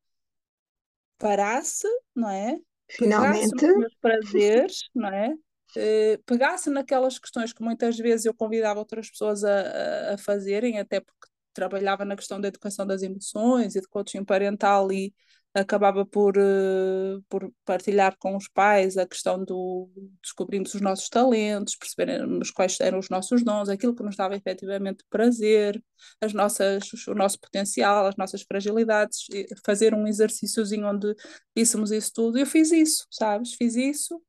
parasse, 1.17 1.87
não 2.15 2.29
é? 2.29 2.59
Finalmente. 2.89 3.51
Pegasse 3.51 3.67
nos 3.67 3.77
meus 3.77 3.95
prazeres, 3.95 4.79
não 4.93 5.09
é? 5.09 5.33
Uh, 5.75 6.21
pegasse 6.25 6.69
naquelas 6.69 7.17
questões 7.17 7.51
que 7.51 7.63
muitas 7.63 7.97
vezes 7.97 8.25
eu 8.25 8.33
convidava 8.33 8.79
outras 8.79 9.09
pessoas 9.09 9.43
a, 9.43 10.13
a, 10.13 10.17
fazerem, 10.19 10.77
até 10.77 10.99
porque 10.99 11.27
trabalhava 11.51 12.05
na 12.05 12.15
questão 12.15 12.39
da 12.39 12.47
educação 12.47 12.85
das 12.85 13.01
emoções 13.01 13.75
e 13.75 13.81
de 13.81 13.87
coaching 13.87 14.23
parental 14.23 14.91
e 14.91 15.13
acabava 15.53 16.05
por, 16.05 16.37
uh, 16.37 17.21
por 17.29 17.51
partilhar 17.63 18.17
com 18.17 18.35
os 18.35 18.47
pais 18.47 18.97
a 18.97 19.05
questão 19.05 19.43
do 19.43 19.89
descobrirmos 20.21 20.73
os 20.73 20.81
nossos 20.81 21.09
talentos, 21.09 21.75
percebermos 21.75 22.49
quais 22.49 22.79
eram 22.79 22.99
os 22.99 23.09
nossos 23.09 23.43
dons, 23.43 23.69
aquilo 23.69 23.95
que 23.95 24.03
nos 24.03 24.15
dava 24.15 24.35
efetivamente 24.35 25.03
prazer, 25.09 25.81
as 26.19 26.33
nossas, 26.33 26.91
o 27.07 27.13
nosso 27.13 27.39
potencial, 27.39 28.07
as 28.07 28.15
nossas 28.15 28.41
fragilidades, 28.41 29.25
fazer 29.65 29.93
um 29.93 30.07
exercíciozinho 30.07 30.87
onde 30.87 31.13
víssemos 31.55 31.91
isso 31.91 32.11
tudo. 32.13 32.39
Eu 32.39 32.45
fiz 32.45 32.71
isso, 32.71 33.05
sabes? 33.11 33.53
Fiz 33.53 33.75
isso 33.75 34.21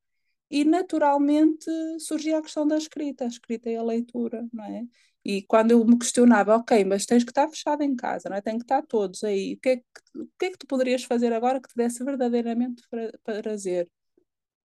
e 0.49 0.63
naturalmente 0.63 1.65
surgia 1.99 2.37
a 2.37 2.41
questão 2.41 2.67
da 2.67 2.77
escrita, 2.77 3.25
a 3.25 3.27
escrita 3.27 3.69
e 3.69 3.75
a 3.75 3.83
leitura, 3.83 4.47
não 4.53 4.63
é? 4.63 4.83
E 5.25 5.41
quando 5.41 5.71
eu 5.71 5.83
me 5.83 5.97
questionava, 5.97 6.55
ok, 6.55 6.85
mas 6.85 7.07
tens 7.07 7.23
que 7.23 7.31
estar 7.31 7.49
fechado 7.49 7.81
em 7.81 7.95
casa, 7.95 8.29
não 8.29 8.37
é? 8.37 8.41
Tem 8.41 8.57
que 8.59 8.63
estar 8.63 8.83
todos 8.83 9.23
aí. 9.23 9.55
O 9.55 9.59
que, 9.59 9.69
é 9.69 9.77
que, 9.77 9.83
o 10.15 10.29
que 10.37 10.45
é 10.45 10.51
que 10.51 10.57
tu 10.59 10.67
poderias 10.67 11.03
fazer 11.03 11.33
agora 11.33 11.59
que 11.59 11.67
te 11.67 11.75
desse 11.75 12.03
verdadeiramente 12.03 12.83
prazer? 13.23 13.89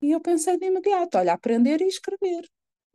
E 0.03 0.11
eu 0.11 0.21
pensei 0.21 0.59
de 0.59 0.67
imediato, 0.67 1.17
olha, 1.17 1.33
aprender 1.33 1.81
e 1.81 1.87
escrever. 1.87 2.47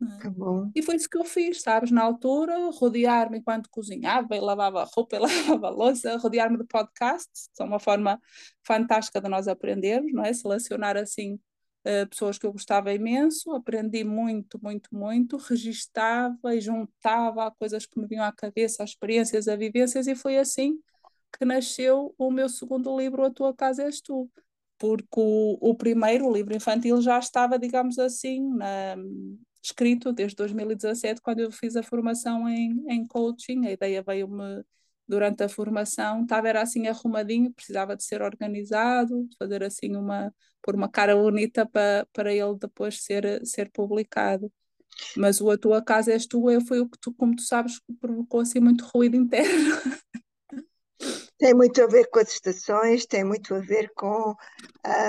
É? 0.01 0.79
E 0.79 0.81
foi 0.83 0.95
isso 0.95 1.09
que 1.09 1.17
eu 1.17 1.25
fiz, 1.25 1.61
sabes? 1.61 1.89
Na 1.89 2.03
altura, 2.03 2.69
rodear-me 2.71 3.39
enquanto 3.39 3.69
cozinhava 3.71 4.35
e 4.35 4.39
lavava 4.39 4.87
roupa 4.95 5.15
e 5.15 5.19
lavava 5.59 5.69
louça, 5.69 6.17
rodear-me 6.17 6.57
de 6.57 6.65
podcasts, 6.65 7.49
são 7.53 7.65
uma 7.65 7.79
forma 7.79 8.21
fantástica 8.63 9.19
de 9.19 9.27
nós 9.27 9.47
aprendermos, 9.47 10.13
não 10.13 10.23
é? 10.23 10.33
Selecionar 10.33 10.97
assim 10.97 11.39
uh, 11.85 12.07
pessoas 12.09 12.37
que 12.37 12.45
eu 12.45 12.51
gostava 12.51 12.93
imenso, 12.93 13.51
aprendi 13.51 14.03
muito, 14.03 14.59
muito, 14.61 14.89
muito, 14.93 15.37
registava 15.37 16.55
e 16.55 16.61
juntava 16.61 17.51
coisas 17.51 17.85
que 17.85 17.99
me 17.99 18.07
vinham 18.07 18.25
à 18.25 18.31
cabeça, 18.31 18.83
as 18.83 18.91
experiências, 18.91 19.47
as 19.47 19.59
vivências, 19.59 20.07
e 20.07 20.15
foi 20.15 20.37
assim 20.37 20.79
que 21.37 21.45
nasceu 21.45 22.13
o 22.17 22.31
meu 22.31 22.49
segundo 22.49 22.97
livro, 22.97 23.23
A 23.23 23.29
Tua 23.29 23.53
Casa 23.53 23.83
És 23.83 24.01
Tu. 24.01 24.29
Porque 24.77 25.07
o, 25.15 25.57
o 25.61 25.75
primeiro, 25.75 26.27
o 26.27 26.33
livro 26.33 26.55
infantil, 26.55 27.01
já 27.01 27.17
estava, 27.19 27.57
digamos 27.57 27.97
assim, 27.99 28.41
na, 28.55 28.95
escrito 29.63 30.13
desde 30.13 30.35
2017, 30.35 31.21
quando 31.21 31.39
eu 31.39 31.51
fiz 31.51 31.75
a 31.75 31.83
formação 31.83 32.47
em, 32.47 32.83
em 32.87 33.05
coaching. 33.07 33.65
A 33.65 33.71
ideia 33.71 34.03
veio-me 34.03 34.63
durante 35.07 35.43
a 35.43 35.49
formação, 35.49 36.23
estava 36.23 36.49
era 36.49 36.61
assim 36.61 36.87
arrumadinho, 36.87 37.53
precisava 37.53 37.95
de 37.95 38.03
ser 38.03 38.21
organizado, 38.21 39.27
fazer 39.37 39.63
assim 39.63 39.95
uma, 39.95 40.33
por 40.61 40.75
uma 40.75 40.89
cara 40.89 41.15
bonita 41.15 41.65
para, 41.65 42.07
para 42.11 42.33
ele 42.33 42.55
depois 42.59 43.03
ser, 43.03 43.45
ser 43.45 43.69
publicado. 43.71 44.51
Mas 45.17 45.41
o 45.41 45.49
A 45.51 45.57
Tua 45.57 45.81
Casa 45.83 46.13
És 46.13 46.25
Tu 46.25 46.41
foi 46.65 46.79
o 46.79 46.89
que 46.89 46.97
tu, 46.99 47.13
como 47.13 47.35
tu 47.35 47.43
sabes, 47.43 47.81
provocou 47.99 48.39
assim 48.39 48.59
muito 48.59 48.85
ruído 48.85 49.15
interno. 49.15 49.75
Tem 51.37 51.53
muito 51.53 51.81
a 51.81 51.87
ver 51.87 52.09
com 52.09 52.19
as 52.19 52.29
estações, 52.31 53.05
tem 53.05 53.23
muito 53.23 53.53
a 53.53 53.59
ver 53.59 53.91
com 53.93 54.33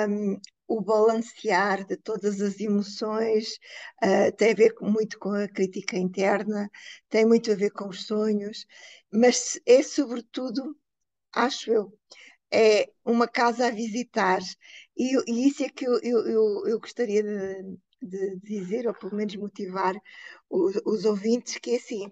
um, 0.08 0.40
o 0.68 0.80
balancear 0.80 1.84
de 1.86 1.96
todas 1.96 2.40
as 2.40 2.60
emoções, 2.60 3.58
uh, 4.02 4.34
tem 4.36 4.52
a 4.52 4.54
ver 4.54 4.74
com, 4.74 4.90
muito 4.90 5.18
com 5.18 5.30
a 5.30 5.48
crítica 5.48 5.96
interna, 5.96 6.70
tem 7.08 7.24
muito 7.26 7.50
a 7.52 7.54
ver 7.54 7.70
com 7.70 7.88
os 7.88 8.06
sonhos, 8.06 8.66
mas 9.12 9.60
é 9.66 9.82
sobretudo, 9.82 10.76
acho 11.34 11.70
eu, 11.72 11.98
é 12.52 12.90
uma 13.04 13.28
casa 13.28 13.68
a 13.68 13.70
visitar. 13.70 14.40
E, 14.96 15.14
e 15.30 15.48
isso 15.48 15.64
é 15.64 15.68
que 15.68 15.86
eu, 15.86 16.00
eu, 16.02 16.26
eu, 16.26 16.66
eu 16.66 16.80
gostaria 16.80 17.22
de, 17.22 17.78
de, 18.02 18.36
dizer, 18.40 18.88
ou 18.88 18.94
pelo 18.94 19.16
menos 19.16 19.36
motivar 19.36 19.94
os, 20.50 20.76
os 20.84 21.04
ouvintes, 21.04 21.58
que 21.58 21.72
é 21.72 21.76
assim 21.76 22.10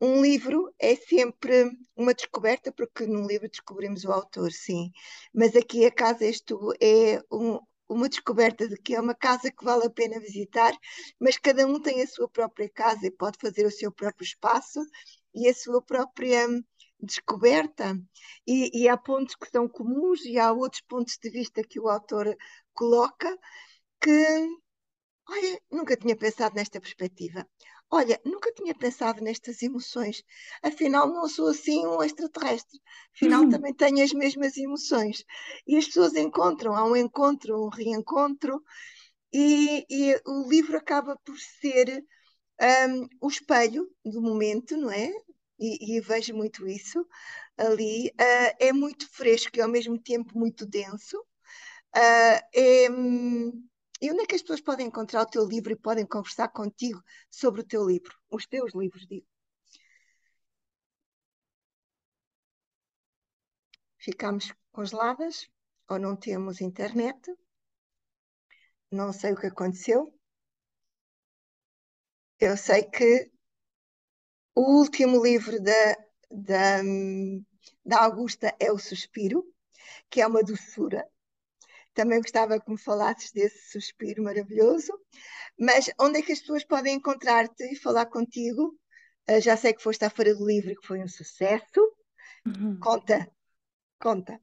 um 0.00 0.20
livro 0.22 0.72
é 0.78 0.96
sempre 0.96 1.70
uma 1.96 2.14
descoberta, 2.14 2.72
porque 2.72 3.06
num 3.06 3.26
livro 3.26 3.48
descobrimos 3.48 4.04
o 4.04 4.12
autor, 4.12 4.52
sim. 4.52 4.90
Mas 5.32 5.56
aqui 5.56 5.86
a 5.86 5.90
Casa 5.90 6.24
És 6.24 6.40
Tu 6.40 6.74
é 6.80 7.22
um, 7.32 7.58
uma 7.94 8.08
descoberta 8.08 8.68
de 8.68 8.76
que 8.76 8.94
é 8.94 9.00
uma 9.00 9.14
casa 9.14 9.50
que 9.50 9.64
vale 9.64 9.86
a 9.86 9.90
pena 9.90 10.18
visitar, 10.20 10.76
mas 11.20 11.38
cada 11.38 11.66
um 11.66 11.80
tem 11.80 12.02
a 12.02 12.06
sua 12.06 12.28
própria 12.28 12.68
casa 12.68 13.06
e 13.06 13.10
pode 13.10 13.38
fazer 13.40 13.64
o 13.64 13.70
seu 13.70 13.92
próprio 13.92 14.24
espaço 14.24 14.80
e 15.34 15.48
a 15.48 15.54
sua 15.54 15.80
própria 15.80 16.46
descoberta. 17.00 17.96
E, 18.46 18.82
e 18.82 18.88
há 18.88 18.96
pontos 18.96 19.36
que 19.36 19.48
são 19.48 19.68
comuns 19.68 20.24
e 20.24 20.38
há 20.38 20.52
outros 20.52 20.82
pontos 20.82 21.16
de 21.16 21.30
vista 21.30 21.62
que 21.62 21.78
o 21.78 21.88
autor 21.88 22.36
coloca 22.72 23.38
que, 24.00 24.48
olha, 25.28 25.60
nunca 25.70 25.96
tinha 25.96 26.16
pensado 26.16 26.54
nesta 26.56 26.80
perspectiva. 26.80 27.48
Olha, 27.94 28.20
nunca 28.24 28.52
tinha 28.52 28.74
pensado 28.74 29.22
nestas 29.22 29.62
emoções. 29.62 30.24
Afinal, 30.60 31.06
não 31.06 31.28
sou 31.28 31.46
assim 31.46 31.86
um 31.86 32.02
extraterrestre. 32.02 32.80
Afinal, 33.14 33.42
uhum. 33.44 33.48
também 33.48 33.72
tenho 33.72 34.02
as 34.02 34.12
mesmas 34.12 34.56
emoções. 34.56 35.24
E 35.64 35.76
as 35.76 35.86
pessoas 35.86 36.16
encontram, 36.16 36.74
há 36.74 36.84
um 36.84 36.96
encontro, 36.96 37.64
um 37.64 37.68
reencontro, 37.68 38.60
e, 39.32 39.86
e 39.88 40.20
o 40.26 40.48
livro 40.48 40.76
acaba 40.76 41.16
por 41.24 41.38
ser 41.38 42.04
um, 42.90 43.08
o 43.20 43.28
espelho 43.28 43.88
do 44.04 44.20
momento, 44.20 44.76
não 44.76 44.90
é? 44.90 45.08
E, 45.56 45.96
e 45.96 46.00
vejo 46.00 46.34
muito 46.34 46.66
isso 46.66 47.06
ali. 47.56 48.08
Uh, 48.08 48.56
é 48.58 48.72
muito 48.72 49.08
fresco 49.08 49.56
e 49.56 49.60
ao 49.60 49.68
mesmo 49.68 49.96
tempo 49.96 50.36
muito 50.36 50.66
denso. 50.66 51.16
Uh, 51.96 52.42
é, 52.52 52.90
hum, 52.90 53.52
e 54.04 54.10
onde 54.12 54.20
é 54.22 54.26
que 54.26 54.34
as 54.34 54.42
pessoas 54.42 54.60
podem 54.60 54.88
encontrar 54.88 55.22
o 55.22 55.26
teu 55.34 55.46
livro 55.46 55.72
e 55.72 55.76
podem 55.76 56.06
conversar 56.06 56.48
contigo 56.48 57.02
sobre 57.30 57.62
o 57.62 57.64
teu 57.64 57.86
livro? 57.86 58.14
Os 58.30 58.44
teus 58.46 58.74
livros, 58.74 59.06
digo. 59.06 59.26
Ficamos 63.96 64.52
congeladas 64.72 65.48
ou 65.88 65.98
não 65.98 66.14
temos 66.16 66.60
internet? 66.60 67.34
Não 68.90 69.10
sei 69.10 69.32
o 69.32 69.40
que 69.40 69.46
aconteceu. 69.46 70.14
Eu 72.38 72.58
sei 72.58 72.82
que 72.82 73.32
o 74.54 74.80
último 74.80 75.24
livro 75.24 75.58
da, 75.62 75.96
da, 76.30 76.82
da 77.82 78.04
Augusta 78.04 78.54
é 78.60 78.70
O 78.70 78.78
Suspiro, 78.78 79.42
que 80.10 80.20
é 80.20 80.26
uma 80.26 80.42
doçura, 80.42 81.08
também 81.94 82.20
gostava 82.20 82.60
que 82.60 82.70
me 82.70 82.78
falasses 82.78 83.32
desse 83.32 83.70
suspiro 83.72 84.22
maravilhoso. 84.22 84.92
Mas 85.58 85.90
onde 86.00 86.18
é 86.18 86.22
que 86.22 86.32
as 86.32 86.40
pessoas 86.40 86.64
podem 86.64 86.96
encontrar-te 86.96 87.64
e 87.64 87.76
falar 87.76 88.06
contigo? 88.06 88.76
Uh, 89.28 89.40
já 89.40 89.56
sei 89.56 89.72
que 89.72 89.82
foste 89.82 90.04
à 90.04 90.10
Feira 90.10 90.34
do 90.34 90.46
Livro, 90.46 90.74
que 90.74 90.86
foi 90.86 91.02
um 91.02 91.08
sucesso. 91.08 91.80
Uhum. 92.46 92.78
Conta, 92.80 93.28
conta. 93.98 94.40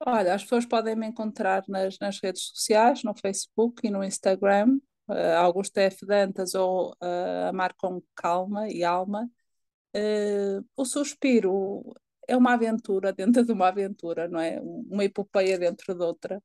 Olha, 0.00 0.34
as 0.34 0.42
pessoas 0.42 0.66
podem 0.66 0.96
me 0.96 1.06
encontrar 1.06 1.64
nas, 1.68 1.98
nas 1.98 2.20
redes 2.20 2.48
sociais, 2.48 3.02
no 3.04 3.14
Facebook 3.14 3.86
e 3.86 3.90
no 3.90 4.02
Instagram, 4.02 4.78
uh, 5.08 5.36
Augusto 5.38 5.78
F. 5.78 6.04
Dantas 6.04 6.54
ou 6.54 6.90
uh, 6.92 7.48
Amar 7.48 7.74
com 7.76 8.02
Calma 8.14 8.68
e 8.68 8.82
Alma. 8.82 9.30
Uh, 9.94 10.66
o 10.76 10.84
Suspiro 10.84 11.94
é 12.26 12.36
uma 12.36 12.54
aventura 12.54 13.12
dentro 13.14 13.44
de 13.44 13.52
uma 13.52 13.68
aventura, 13.68 14.28
não 14.28 14.40
é? 14.40 14.60
Uma 14.60 15.04
epopeia 15.04 15.58
dentro 15.58 15.94
de 15.94 16.02
outra 16.02 16.42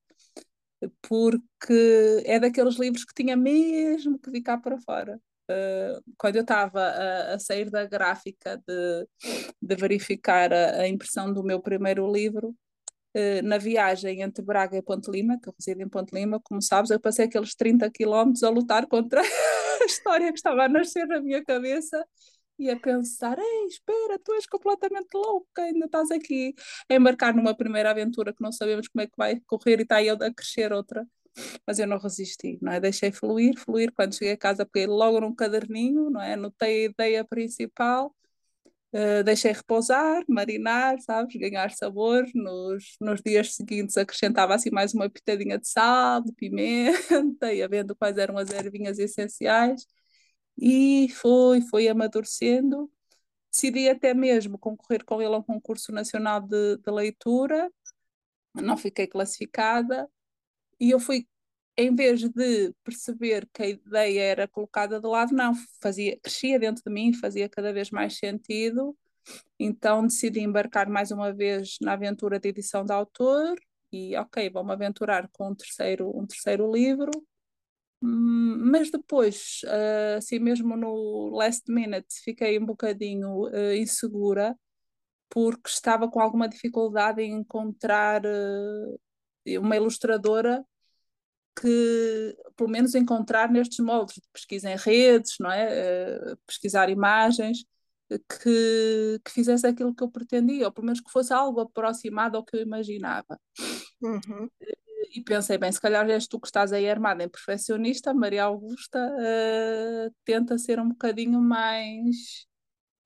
porque 1.01 2.23
é 2.25 2.39
daqueles 2.39 2.75
livros 2.75 3.03
que 3.03 3.13
tinha 3.13 3.35
mesmo 3.35 4.19
que 4.19 4.31
ficar 4.31 4.57
para 4.59 4.77
fora. 4.79 5.19
Uh, 5.49 6.03
quando 6.17 6.35
eu 6.35 6.43
estava 6.43 6.79
a, 6.79 7.33
a, 7.33 7.39
sair 7.39 7.71
da 7.71 7.83
gráfica 7.83 8.61
de, 8.67 9.07
de 9.59 9.75
verificar 9.75 10.53
a, 10.53 10.81
a, 10.81 10.87
impressão 10.87 11.33
do 11.33 11.43
meu 11.43 11.59
primeiro 11.59 12.11
livro, 12.11 12.55
uh, 13.17 13.41
na 13.43 13.57
viagem 13.57 14.21
entre 14.21 14.43
Braga 14.43 14.77
e 14.77 14.81
Ponte 14.81 15.09
Lima, 15.09 15.39
que 15.41 15.49
eu 15.49 15.55
resido 15.57 15.81
em 15.81 15.89
Ponte 15.89 16.13
Lima, 16.13 16.39
como 16.43 16.61
sabes, 16.61 16.91
eu 16.91 16.99
passei 16.99 17.25
aqueles 17.25 17.55
30 17.55 17.89
quilómetros 17.89 18.43
a 18.43 18.49
lutar 18.49 18.85
contra 18.87 19.21
a 19.81 19.85
história 19.85 20.31
que 20.31 20.37
estava 20.37 20.65
a 20.65 20.69
nascer 20.69 21.07
na 21.07 21.19
minha 21.19 21.43
cabeça 21.43 22.05
e 22.59 22.69
a 22.69 22.77
pensar: 22.79 23.39
Ei, 23.39 23.67
espera, 23.67 24.19
tu 24.19 24.33
és 24.33 24.45
completamente 24.45 25.09
louca, 25.13 25.63
ainda 25.63 25.85
estás 25.85 26.11
aqui 26.11 26.53
a 26.89 26.95
embarcar 26.95 27.35
numa 27.35 27.55
primeira 27.55 27.91
aventura 27.91 28.33
que 28.33 28.43
não 28.43 28.51
sabemos 28.51 28.87
como 28.89 29.01
é 29.03 29.07
que 29.07 29.13
vai 29.17 29.39
correr 29.47 29.79
e 29.79 29.83
está 29.83 29.97
aí 29.97 30.09
a 30.09 30.33
crescer 30.33 30.73
outra. 30.73 31.07
Mas 31.65 31.79
eu 31.79 31.87
não 31.87 31.97
resisti, 31.97 32.59
não 32.61 32.71
é? 32.73 32.79
Deixei 32.79 33.11
fluir, 33.11 33.57
fluir. 33.57 33.93
Quando 33.93 34.13
cheguei 34.15 34.33
a 34.33 34.37
casa, 34.37 34.65
peguei 34.65 34.87
logo 34.87 35.21
num 35.21 35.33
caderninho, 35.33 36.09
não 36.09 36.21
é? 36.21 36.33
Anotei 36.33 36.87
a 36.87 36.89
ideia 36.89 37.25
principal, 37.25 38.15
uh, 38.93 39.23
deixei 39.23 39.51
repousar, 39.53 40.23
marinar, 40.27 40.99
sabes? 41.01 41.35
Ganhar 41.35 41.71
sabor. 41.71 42.25
Nos, 42.35 42.95
nos 43.01 43.21
dias 43.21 43.55
seguintes 43.55 43.97
acrescentava 43.97 44.55
assim 44.55 44.69
mais 44.71 44.93
uma 44.93 45.09
pitadinha 45.09 45.57
de 45.59 45.67
sal, 45.67 46.21
de 46.21 46.33
pimenta, 46.33 47.53
ia 47.53 47.67
vendo 47.67 47.95
quais 47.95 48.17
eram 48.17 48.37
as 48.37 48.49
ervinhas 48.51 48.99
essenciais 48.99 49.85
e 50.61 51.09
foi, 51.09 51.61
foi 51.61 51.87
amadurecendo. 51.87 52.91
Decidi 53.51 53.89
até 53.89 54.13
mesmo 54.13 54.59
concorrer 54.59 55.03
com 55.05 55.21
ele 55.21 55.33
a 55.33 55.37
um 55.37 55.43
concurso 55.43 55.91
nacional 55.91 56.41
de, 56.41 56.77
de 56.77 56.91
leitura, 56.91 57.71
não 58.53 58.77
fiquei 58.77 59.07
classificada, 59.07 60.07
e 60.79 60.91
eu 60.91 60.99
fui, 60.99 61.27
em 61.77 61.95
vez 61.95 62.21
de 62.21 62.73
perceber 62.83 63.47
que 63.53 63.63
a 63.63 63.67
ideia 63.69 64.21
era 64.21 64.47
colocada 64.47 64.99
de 64.99 65.07
lado, 65.07 65.33
não, 65.33 65.53
fazia, 65.81 66.19
crescia 66.21 66.59
dentro 66.59 66.83
de 66.85 66.91
mim, 66.91 67.13
fazia 67.13 67.49
cada 67.49 67.73
vez 67.73 67.89
mais 67.89 68.17
sentido, 68.17 68.95
então 69.57 70.03
decidi 70.03 70.41
embarcar 70.41 70.89
mais 70.89 71.11
uma 71.11 71.33
vez 71.33 71.77
na 71.81 71.93
aventura 71.93 72.39
de 72.39 72.49
edição 72.49 72.85
de 72.85 72.93
autor, 72.93 73.59
e 73.91 74.15
ok, 74.15 74.49
vamos 74.51 74.73
aventurar 74.73 75.27
com 75.31 75.49
um 75.49 75.55
terceiro, 75.55 76.15
um 76.15 76.27
terceiro 76.27 76.71
livro, 76.71 77.11
mas 78.01 78.89
depois, 78.89 79.62
uh, 79.65 80.17
assim 80.17 80.39
mesmo 80.39 80.77
no 80.77 81.29
last 81.35 81.69
minute, 81.69 82.07
fiquei 82.23 82.57
um 82.57 82.65
bocadinho 82.65 83.47
uh, 83.47 83.73
insegura 83.73 84.55
porque 85.29 85.69
estava 85.69 86.09
com 86.09 86.19
alguma 86.19 86.47
dificuldade 86.47 87.21
em 87.21 87.33
encontrar 87.33 88.23
uh, 88.25 88.99
uma 89.59 89.75
ilustradora 89.75 90.63
que, 91.59 92.38
pelo 92.55 92.69
menos, 92.69 92.95
encontrar 92.95 93.51
nestes 93.51 93.79
moldes 93.79 94.15
de 94.15 94.29
pesquisa 94.31 94.71
em 94.71 94.77
redes, 94.77 95.35
não 95.39 95.51
é? 95.51 96.35
pesquisar 96.47 96.89
imagens, 96.89 97.65
que, 98.09 99.19
que 99.23 99.31
fizesse 99.31 99.67
aquilo 99.67 99.93
que 99.93 100.01
eu 100.01 100.09
pretendia, 100.09 100.65
ou 100.67 100.71
pelo 100.71 100.85
menos 100.85 101.01
que 101.01 101.12
fosse 101.12 101.33
algo 101.33 101.59
aproximado 101.59 102.38
ao 102.38 102.45
que 102.45 102.55
eu 102.55 102.62
imaginava. 102.62 103.38
Uhum 104.01 104.49
e 105.15 105.21
pensei, 105.21 105.57
bem, 105.57 105.71
se 105.71 105.81
calhar 105.81 106.09
és 106.09 106.27
tu 106.27 106.39
que 106.39 106.47
estás 106.47 106.71
aí 106.73 106.89
armada 106.89 107.23
em 107.23 107.29
perfeccionista, 107.29 108.13
Maria 108.13 108.43
Augusta 108.45 108.99
uh, 108.99 110.13
tenta 110.25 110.57
ser 110.57 110.79
um 110.79 110.89
bocadinho 110.89 111.41
mais. 111.41 112.47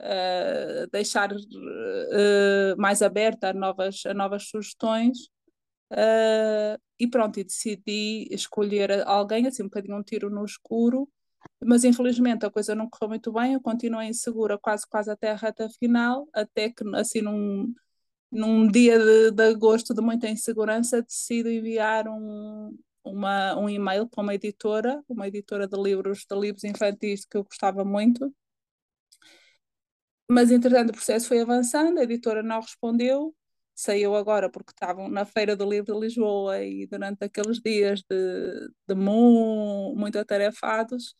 Uh, 0.01 0.89
deixar 0.91 1.32
uh, 1.32 2.75
mais 2.77 3.01
aberta 3.01 3.49
a 3.49 3.53
novas, 3.53 4.06
a 4.06 4.13
novas 4.13 4.49
sugestões. 4.49 5.29
e 6.99 7.08
pronto, 7.08 7.39
e 7.39 7.43
decidi 7.43 8.27
escolher 8.32 9.08
alguém, 9.08 9.47
assim, 9.47 9.63
um 9.63 9.67
bocadinho 9.67 9.97
um 9.97 10.03
tiro 10.03 10.29
no 10.29 10.43
escuro, 10.45 11.08
mas 11.63 11.84
infelizmente 11.84 12.45
a 12.45 12.51
coisa 12.51 12.75
não 12.75 12.89
correu 12.89 13.10
muito 13.10 13.32
bem, 13.32 13.53
eu 13.53 13.62
continuei 13.62 14.08
insegura 14.08 14.58
quase, 14.58 14.88
quase 14.88 15.12
até 15.12 15.32
a 15.32 15.36
reta 15.36 15.69
final, 15.69 16.27
até 16.34 16.69
que 16.69 16.84
assim 16.95 17.21
num, 17.21 17.73
num 18.34 18.67
dia 18.67 18.98
de, 19.00 19.32
de 19.32 19.43
agosto 19.43 19.93
de 19.93 20.02
muita 20.02 20.28
insegurança, 20.28 21.02
decido 21.04 21.50
enviar 21.50 22.08
um, 22.08 22.76
uma, 23.04 23.56
um 23.58 23.69
e-mail 23.69 24.08
para 24.08 24.24
uma 24.24 24.34
editora, 24.34 25.04
uma 25.08 25.28
editora 25.28 25.67
de 25.67 25.78
livros, 25.82 26.26
de 26.30 26.36
livros 26.39 26.63
infantis 26.63 27.26
que 27.26 27.38
eu 27.38 27.43
gostava 27.43 27.86
muito. 27.86 28.34
Mas, 30.30 30.52
entretanto, 30.52 30.89
o 30.89 30.93
processo 30.93 31.28
foi 31.28 31.41
avançando, 31.41 32.00
a 32.00 32.04
editora 32.04 32.41
não 32.41 32.60
respondeu, 32.62 33.36
saiu 33.76 34.15
agora 34.15 34.50
porque 34.50 34.72
estavam 34.72 35.08
na 35.10 35.26
Feira 35.26 35.56
do 35.56 35.69
Livro 35.69 35.93
de 35.93 36.00
Lisboa 36.00 36.63
e 36.63 36.88
durante 36.88 37.24
aqueles 37.24 37.60
dias 37.60 38.02
de, 38.10 38.69
de 38.88 38.96
mu, 38.96 39.93
muito 39.96 40.17
atarefados, 40.17 41.15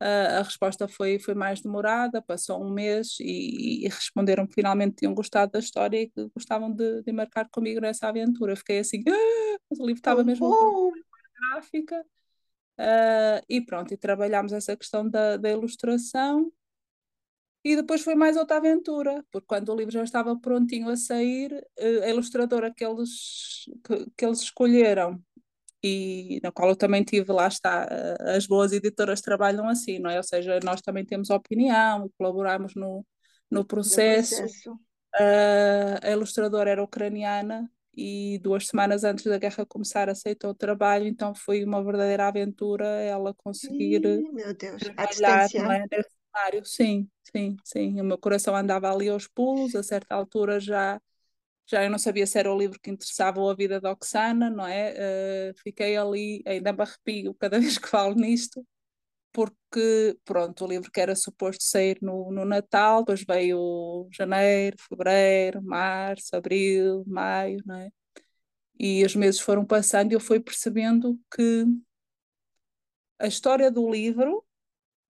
a 0.00 0.42
resposta 0.42 0.86
foi, 0.86 1.18
foi 1.18 1.34
mais 1.34 1.60
demorada, 1.60 2.22
passou 2.22 2.64
um 2.64 2.70
mês 2.70 3.16
e, 3.20 3.84
e 3.84 3.88
responderam 3.88 4.46
que 4.46 4.54
finalmente 4.54 4.96
tinham 4.96 5.14
gostado 5.14 5.52
da 5.52 5.58
história 5.58 6.02
e 6.02 6.08
que 6.08 6.28
gostavam 6.34 6.72
de, 6.72 7.02
de 7.02 7.12
marcar 7.12 7.48
comigo 7.50 7.80
nessa 7.80 8.08
aventura. 8.08 8.54
fiquei 8.54 8.78
assim, 8.78 9.02
ah! 9.08 9.58
o 9.70 9.86
livro 9.86 10.00
estava 10.00 10.22
mesmo 10.22 10.48
bom. 10.48 10.92
gráfica. 11.52 12.04
Uh, 12.78 13.42
e 13.48 13.60
pronto, 13.60 13.92
e 13.92 13.96
trabalhámos 13.96 14.52
essa 14.52 14.76
questão 14.76 15.08
da, 15.08 15.36
da 15.36 15.50
ilustração. 15.50 16.52
E 17.64 17.74
depois 17.74 18.02
foi 18.02 18.14
mais 18.14 18.36
outra 18.36 18.58
aventura, 18.58 19.24
porque 19.32 19.46
quando 19.48 19.68
o 19.70 19.76
livro 19.76 19.90
já 19.90 20.04
estava 20.04 20.38
prontinho 20.38 20.88
a 20.88 20.96
sair, 20.96 21.52
uh, 21.52 22.04
a 22.04 22.08
ilustradora 22.08 22.72
que 22.72 22.84
eles, 22.84 23.64
que, 23.84 24.10
que 24.16 24.24
eles 24.24 24.40
escolheram 24.42 25.20
e 25.82 26.40
na 26.42 26.50
qual 26.50 26.70
eu 26.70 26.76
também 26.76 27.04
tive, 27.04 27.32
lá 27.32 27.46
está, 27.46 27.86
eh, 27.90 28.36
as 28.36 28.46
boas 28.46 28.72
editoras 28.72 29.20
trabalham 29.20 29.68
assim, 29.68 29.98
não 29.98 30.10
é? 30.10 30.16
Ou 30.16 30.22
seja, 30.22 30.58
nós 30.64 30.80
também 30.80 31.04
temos 31.04 31.30
opinião 31.30 32.10
colaboramos 32.18 32.74
no, 32.74 33.06
no 33.50 33.64
processo. 33.64 34.34
No 34.34 34.40
processo. 34.40 34.72
Uh, 35.14 35.98
a 36.02 36.10
ilustradora 36.10 36.70
era 36.70 36.82
ucraniana 36.82 37.70
e 37.96 38.38
duas 38.40 38.66
semanas 38.68 39.02
antes 39.02 39.24
da 39.24 39.38
guerra 39.38 39.66
começar 39.66 40.08
aceitou 40.08 40.50
o 40.50 40.54
trabalho, 40.54 41.06
então 41.06 41.34
foi 41.34 41.64
uma 41.64 41.82
verdadeira 41.82 42.28
aventura 42.28 42.86
ela 42.86 43.34
conseguir 43.34 44.04
Ih, 44.04 44.32
meu 44.32 44.54
Deus, 44.54 44.82
trabalhar 44.82 45.48
é, 45.54 45.84
nesse 45.90 46.10
cenário. 46.32 46.64
Sim, 46.64 47.08
sim, 47.34 47.56
sim. 47.64 48.00
O 48.00 48.04
meu 48.04 48.18
coração 48.18 48.54
andava 48.54 48.92
ali 48.92 49.08
aos 49.08 49.26
pulos, 49.26 49.74
a 49.74 49.82
certa 49.82 50.14
altura 50.14 50.60
já 50.60 51.00
já 51.68 51.84
eu 51.84 51.90
não 51.90 51.98
sabia 51.98 52.26
se 52.26 52.38
era 52.38 52.52
o 52.52 52.58
livro 52.58 52.80
que 52.80 52.90
interessava 52.90 53.40
ou 53.40 53.50
a 53.50 53.54
vida 53.54 53.80
da 53.80 53.92
Oxana, 53.92 54.48
não 54.50 54.66
é? 54.66 55.50
Uh, 55.52 55.54
fiquei 55.62 55.96
ali, 55.96 56.42
ainda 56.46 56.72
me 56.72 56.82
arrepio 56.82 57.34
cada 57.34 57.60
vez 57.60 57.78
que 57.78 57.88
falo 57.88 58.14
nisto, 58.14 58.66
porque, 59.32 60.18
pronto, 60.24 60.64
o 60.64 60.68
livro 60.68 60.90
que 60.90 61.00
era 61.00 61.14
suposto 61.16 61.62
sair 61.64 61.98
no, 62.02 62.32
no 62.32 62.44
Natal, 62.44 63.00
depois 63.00 63.24
veio 63.24 64.08
janeiro, 64.12 64.76
fevereiro, 64.88 65.62
março, 65.62 66.34
abril, 66.36 67.04
maio, 67.06 67.62
não 67.66 67.76
é? 67.76 67.90
E 68.78 69.04
os 69.04 69.14
meses 69.16 69.40
foram 69.40 69.64
passando 69.66 70.12
e 70.12 70.14
eu 70.14 70.20
fui 70.20 70.40
percebendo 70.40 71.20
que 71.34 71.64
a 73.18 73.26
história 73.26 73.70
do 73.70 73.90
livro 73.90 74.44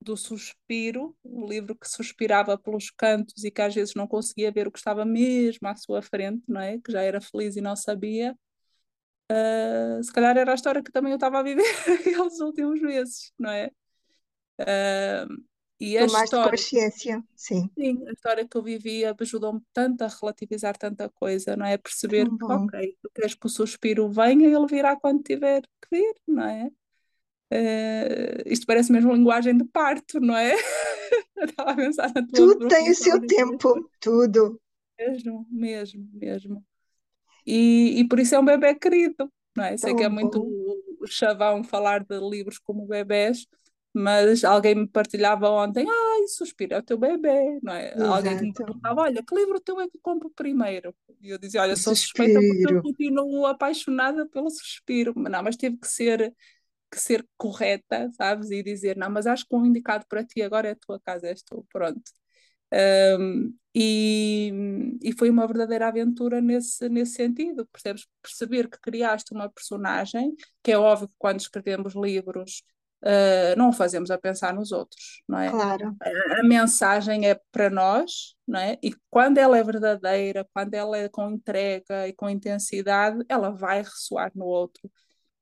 do 0.00 0.16
suspiro, 0.16 1.16
um 1.24 1.46
livro 1.46 1.74
que 1.74 1.88
suspirava 1.88 2.56
pelos 2.56 2.90
cantos 2.90 3.44
e 3.44 3.50
que 3.50 3.60
às 3.60 3.74
vezes 3.74 3.94
não 3.94 4.06
conseguia 4.06 4.50
ver 4.52 4.66
o 4.66 4.72
que 4.72 4.78
estava 4.78 5.04
mesmo 5.04 5.66
à 5.66 5.74
sua 5.76 6.00
frente, 6.00 6.42
não 6.48 6.60
é? 6.60 6.78
Que 6.78 6.92
já 6.92 7.02
era 7.02 7.20
feliz 7.20 7.56
e 7.56 7.60
não 7.60 7.74
sabia. 7.74 8.36
Uh, 9.30 10.02
se 10.02 10.12
calhar 10.12 10.36
era 10.36 10.52
a 10.52 10.54
história 10.54 10.82
que 10.82 10.90
também 10.90 11.12
eu 11.12 11.16
estava 11.16 11.38
a 11.38 11.42
viver 11.42 11.62
aqueles 12.00 12.40
últimos 12.40 12.80
meses, 12.80 13.32
não 13.38 13.50
é? 13.50 13.70
Uh, 14.60 15.44
e 15.80 15.96
a 15.96 16.06
Tomaste 16.06 16.24
história, 16.24 16.50
consciência, 16.50 17.24
sim. 17.36 17.70
Sim, 17.78 18.04
a 18.08 18.12
história 18.12 18.48
que 18.48 18.56
eu 18.56 18.62
vivia 18.62 19.14
ajudou-me 19.20 19.60
tanto 19.72 20.02
a 20.02 20.08
relativizar 20.08 20.76
tanta 20.76 21.08
coisa, 21.08 21.56
não 21.56 21.64
é? 21.64 21.76
Perceber 21.78 22.28
que, 22.28 22.44
ok, 22.44 22.96
tu 23.00 23.10
queres 23.14 23.34
que 23.34 23.46
o 23.46 23.50
suspiro 23.50 24.08
venha 24.10 24.48
e 24.48 24.52
ele 24.52 24.66
virá 24.66 24.96
quando 24.96 25.22
tiver 25.22 25.62
que 25.62 25.88
vir, 25.92 26.16
não 26.26 26.42
é? 26.42 26.70
Uh, 27.50 28.42
isto 28.46 28.66
parece 28.66 28.92
mesmo 28.92 29.12
linguagem 29.12 29.56
de 29.56 29.64
parto, 29.64 30.20
não 30.20 30.36
é? 30.36 30.54
Estava 31.36 31.70
a 31.70 31.76
pensar 31.76 32.08
na 32.08 32.26
tua 32.26 32.28
Tudo 32.30 32.68
tem 32.68 32.90
o 32.90 32.94
seu 32.94 33.26
tempo, 33.26 33.90
tudo. 34.00 34.60
Mesmo, 34.98 35.46
mesmo, 35.50 36.08
mesmo. 36.12 36.64
E, 37.46 38.00
e 38.00 38.08
por 38.08 38.18
isso 38.18 38.34
é 38.34 38.38
um 38.38 38.44
bebê 38.44 38.74
querido, 38.74 39.32
não 39.56 39.64
é? 39.64 39.76
Sei 39.76 39.94
que 39.94 40.02
é 40.02 40.08
muito 40.08 40.42
o 41.00 41.06
chavão 41.06 41.64
falar 41.64 42.04
de 42.04 42.18
livros 42.18 42.58
como 42.58 42.86
bebés, 42.86 43.46
mas 43.94 44.44
alguém 44.44 44.74
me 44.74 44.86
partilhava 44.86 45.48
ontem, 45.48 45.86
ai, 45.88 46.28
suspiro, 46.28 46.74
é 46.74 46.78
o 46.78 46.82
teu 46.82 46.98
bebê, 46.98 47.58
não 47.62 47.72
é? 47.72 47.94
Exato. 47.94 48.12
Alguém 48.12 48.40
me 48.40 48.52
perguntava, 48.52 49.00
olha, 49.02 49.22
que 49.22 49.34
livro 49.34 49.60
teu 49.60 49.80
é 49.80 49.88
que 49.88 49.98
compro 50.02 50.30
primeiro? 50.30 50.94
E 51.20 51.30
eu 51.30 51.38
dizia, 51.38 51.62
olha, 51.62 51.76
sou 51.76 51.96
suspeita 51.96 52.38
porque 52.38 52.74
eu 52.74 52.82
continuo 52.82 53.46
apaixonada 53.46 54.26
pelo 54.26 54.50
suspiro, 54.50 55.14
não, 55.16 55.42
mas 55.42 55.56
teve 55.56 55.76
que 55.78 55.88
ser 55.88 56.34
que 56.90 57.00
ser 57.00 57.26
correta, 57.36 58.10
sabes? 58.16 58.50
E 58.50 58.62
dizer, 58.62 58.96
não, 58.96 59.10
mas 59.10 59.26
acho 59.26 59.46
que 59.46 59.54
o 59.54 59.58
um 59.58 59.66
indicado 59.66 60.06
para 60.08 60.24
ti 60.24 60.42
agora 60.42 60.68
é 60.68 60.72
a 60.72 60.76
tua 60.76 61.00
casa, 61.00 61.28
és 61.28 61.42
tu, 61.42 61.66
pronto. 61.72 62.02
Um, 63.18 63.54
e, 63.74 64.52
e 65.02 65.12
foi 65.12 65.30
uma 65.30 65.46
verdadeira 65.46 65.88
aventura 65.88 66.40
nesse, 66.40 66.88
nesse 66.88 67.14
sentido, 67.14 67.66
percebes? 67.66 68.06
Perceber 68.22 68.68
que 68.68 68.80
criaste 68.80 69.32
uma 69.32 69.48
personagem, 69.48 70.34
que 70.62 70.72
é 70.72 70.78
óbvio 70.78 71.08
que 71.08 71.14
quando 71.18 71.40
escrevemos 71.40 71.94
livros 71.94 72.62
uh, 73.02 73.56
não 73.56 73.70
o 73.70 73.72
fazemos 73.72 74.10
a 74.10 74.18
pensar 74.18 74.54
nos 74.54 74.72
outros, 74.72 75.22
não 75.28 75.38
é? 75.38 75.50
Claro. 75.50 75.96
A, 76.02 76.40
a, 76.40 76.42
mensagem 76.42 77.28
é 77.28 77.40
para 77.52 77.70
nós, 77.70 78.34
não 78.46 78.60
é? 78.60 78.78
E 78.82 78.94
quando 79.10 79.38
ela 79.38 79.56
é 79.56 79.62
verdadeira, 79.62 80.46
quando 80.52 80.74
ela 80.74 80.96
é 80.98 81.08
com 81.08 81.30
entrega 81.30 82.08
e 82.08 82.12
com 82.12 82.28
intensidade, 82.28 83.24
ela 83.28 83.50
vai 83.50 83.82
ressoar 83.82 84.32
no 84.34 84.44
outro 84.44 84.90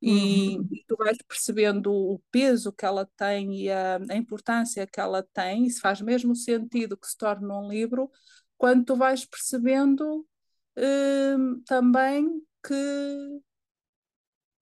e, 0.00 0.58
uhum. 0.58 0.68
tu 0.86 0.96
vais 0.96 1.18
percebendo 1.26 1.92
o 1.92 2.20
peso 2.30 2.72
que 2.72 2.84
ela 2.84 3.08
tem 3.16 3.62
e 3.62 3.70
a, 3.70 3.98
a, 4.10 4.16
importância 4.16 4.86
que 4.86 5.00
ela 5.00 5.22
tem, 5.32 5.66
e 5.66 5.70
se 5.70 5.80
faz 5.80 6.00
mesmo 6.00 6.34
sentido 6.34 6.96
que 6.96 7.06
se 7.06 7.16
torne 7.16 7.50
um 7.50 7.68
livro, 7.68 8.10
quando 8.58 8.84
tu 8.84 8.96
vais 8.96 9.24
percebendo 9.24 10.26
hum, 10.76 11.62
também 11.66 12.42
que, 12.64 13.40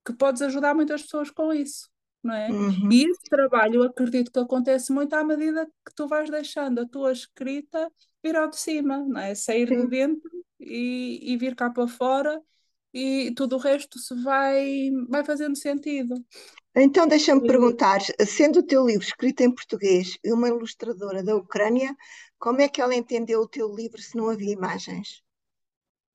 que 0.07 0.12
podes 0.12 0.42
ajudar 0.42 0.75
muitas 0.75 1.03
pessoas 1.03 1.31
com 1.31 1.53
isso. 1.53 1.88
Não 2.23 2.35
é? 2.35 2.51
Uhum. 2.51 2.90
E 2.90 3.05
esse 3.05 3.25
trabalho, 3.25 3.75
eu 3.75 3.83
acredito 3.83 4.33
que 4.33 4.38
acontece 4.38 4.90
muito 4.90 5.12
à 5.12 5.23
medida 5.23 5.66
que 5.66 5.94
tu 5.94 6.09
vais 6.09 6.31
deixando 6.31 6.81
a 6.81 6.88
tua 6.88 7.12
escrita 7.12 7.92
vir 8.23 8.35
ao 8.35 8.49
de 8.49 8.59
cima, 8.59 8.99
não 8.99 9.20
é? 9.20 9.35
sair 9.35 9.68
Sim. 9.68 9.83
de 9.83 9.87
dentro 9.88 10.31
e, 10.59 11.20
e 11.23 11.37
vir 11.37 11.55
cá 11.55 11.68
para 11.68 11.87
fora 11.87 12.40
e 12.94 13.35
tudo 13.35 13.57
o 13.57 13.59
resto 13.59 13.98
se 13.98 14.14
vai, 14.22 14.88
vai 15.09 15.24
fazendo 15.24 15.57
sentido. 15.57 16.14
Então, 16.76 17.09
deixa-me 17.09 17.46
perguntar, 17.46 18.00
sendo 18.24 18.61
o 18.61 18.62
teu 18.62 18.87
livro 18.87 19.04
escrito 19.04 19.40
em 19.42 19.52
português 19.52 20.16
e 20.24 20.33
uma 20.33 20.48
ilustradora 20.48 21.22
da 21.22 21.35
Ucrânia, 21.35 21.94
como 22.38 22.61
é 22.61 22.68
que 22.68 22.80
ela 22.80 22.94
entendeu 22.94 23.40
o 23.40 23.48
teu 23.48 23.74
livro 23.74 24.00
se 24.00 24.16
não 24.16 24.28
havia 24.28 24.52
imagens? 24.52 25.22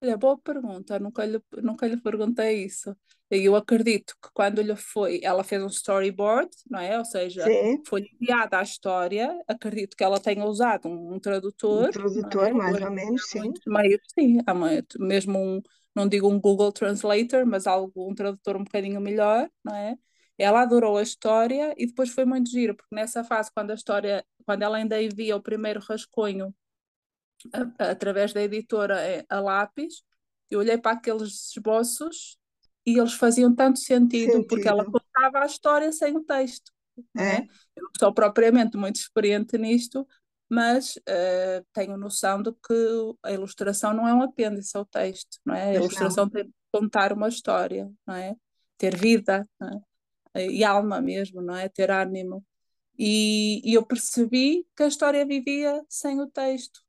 Olha, 0.01 0.15
boa 0.15 0.37
pergunta, 0.37 0.97
nunca 0.97 1.25
lhe, 1.25 1.41
nunca 1.61 1.85
lhe 1.85 1.97
perguntei 1.97 2.63
isso. 2.63 2.95
Eu 3.29 3.55
acredito 3.55 4.15
que 4.21 4.29
quando 4.33 4.61
lhe 4.61 4.75
foi, 4.75 5.19
ela 5.21 5.43
fez 5.43 5.61
um 5.61 5.67
storyboard, 5.67 6.49
não 6.69 6.79
é? 6.79 6.97
Ou 6.97 7.05
seja, 7.05 7.43
Sim. 7.43 7.83
foi 7.85 8.09
enviada 8.13 8.57
a 8.57 8.63
história, 8.63 9.37
acredito 9.47 9.95
que 9.95 10.03
ela 10.03 10.19
tenha 10.19 10.45
usado 10.45 10.87
um, 10.87 11.15
um 11.15 11.19
tradutor. 11.19 11.89
Um 11.89 11.91
tradutor, 11.91 12.47
é? 12.47 12.53
mais 12.53 12.81
ou 12.81 12.91
menos, 12.91 13.29
sim. 13.29 13.51
Meio, 13.67 13.99
sim, 14.17 14.39
há 14.47 14.53
mesmo 14.97 15.37
um, 15.37 15.61
não 15.95 16.07
digo 16.07 16.29
um 16.29 16.39
Google 16.39 16.71
Translator, 16.71 17.45
mas 17.45 17.67
algo, 17.67 18.09
um 18.09 18.15
tradutor 18.15 18.55
um 18.55 18.63
bocadinho 18.63 19.01
melhor, 19.01 19.49
não 19.63 19.75
é? 19.75 19.97
Ela 20.37 20.61
adorou 20.61 20.97
a 20.97 21.01
história 21.01 21.73
e 21.77 21.85
depois 21.85 22.09
foi 22.09 22.23
muito 22.23 22.49
giro, 22.49 22.75
porque 22.75 22.95
nessa 22.95 23.23
fase, 23.23 23.51
quando 23.53 23.71
a 23.71 23.73
história, 23.73 24.25
quando 24.45 24.63
ela 24.63 24.77
ainda 24.77 25.01
envia 25.01 25.35
o 25.35 25.41
primeiro 25.41 25.81
rascunho 25.81 26.55
a, 27.53 27.83
a, 27.83 27.91
através 27.91 28.31
da 28.31 28.41
editora 28.41 29.01
é, 29.01 29.25
a 29.29 29.39
lápis, 29.39 30.03
eu 30.49 30.59
olhei 30.59 30.77
para 30.77 30.93
aqueles 30.93 31.51
esboços 31.51 32.37
e 32.85 32.97
eles 32.97 33.13
faziam 33.13 33.53
tanto 33.53 33.79
sentido, 33.79 34.31
sentido. 34.31 34.47
porque 34.47 34.67
ela 34.67 34.85
contava 34.85 35.39
a 35.39 35.45
história 35.45 35.91
sem 35.91 36.15
o 36.15 36.23
texto. 36.23 36.71
É. 37.17 37.23
é? 37.23 37.47
Eu 37.75 37.83
não 37.83 37.91
sou 37.97 38.13
propriamente 38.13 38.77
muito 38.77 38.95
experiente 38.95 39.57
nisto, 39.57 40.07
mas 40.49 40.95
uh, 40.97 41.65
tenho 41.71 41.95
noção 41.95 42.41
de 42.41 42.51
que 42.51 43.15
a 43.23 43.31
ilustração 43.31 43.93
não 43.93 44.07
é 44.07 44.13
um 44.13 44.23
apêndice 44.23 44.75
ao 44.75 44.83
texto, 44.83 45.39
não 45.45 45.53
é? 45.53 45.69
A 45.69 45.75
ilustração 45.75 46.25
não. 46.25 46.31
tem 46.31 46.45
de 46.45 46.53
contar 46.71 47.13
uma 47.13 47.29
história, 47.29 47.89
não 48.05 48.15
é? 48.15 48.35
Ter 48.77 48.95
vida, 48.95 49.47
é? 50.33 50.47
e 50.47 50.63
alma 50.63 50.99
mesmo, 50.99 51.41
não 51.41 51.55
é? 51.55 51.69
Ter 51.69 51.91
ânimo. 51.91 52.43
E, 52.97 53.61
e, 53.63 53.75
eu 53.75 53.85
percebi 53.85 54.65
que 54.75 54.83
a 54.83 54.87
história 54.87 55.25
vivia 55.25 55.81
sem 55.87 56.19
o 56.19 56.27
texto. 56.27 56.81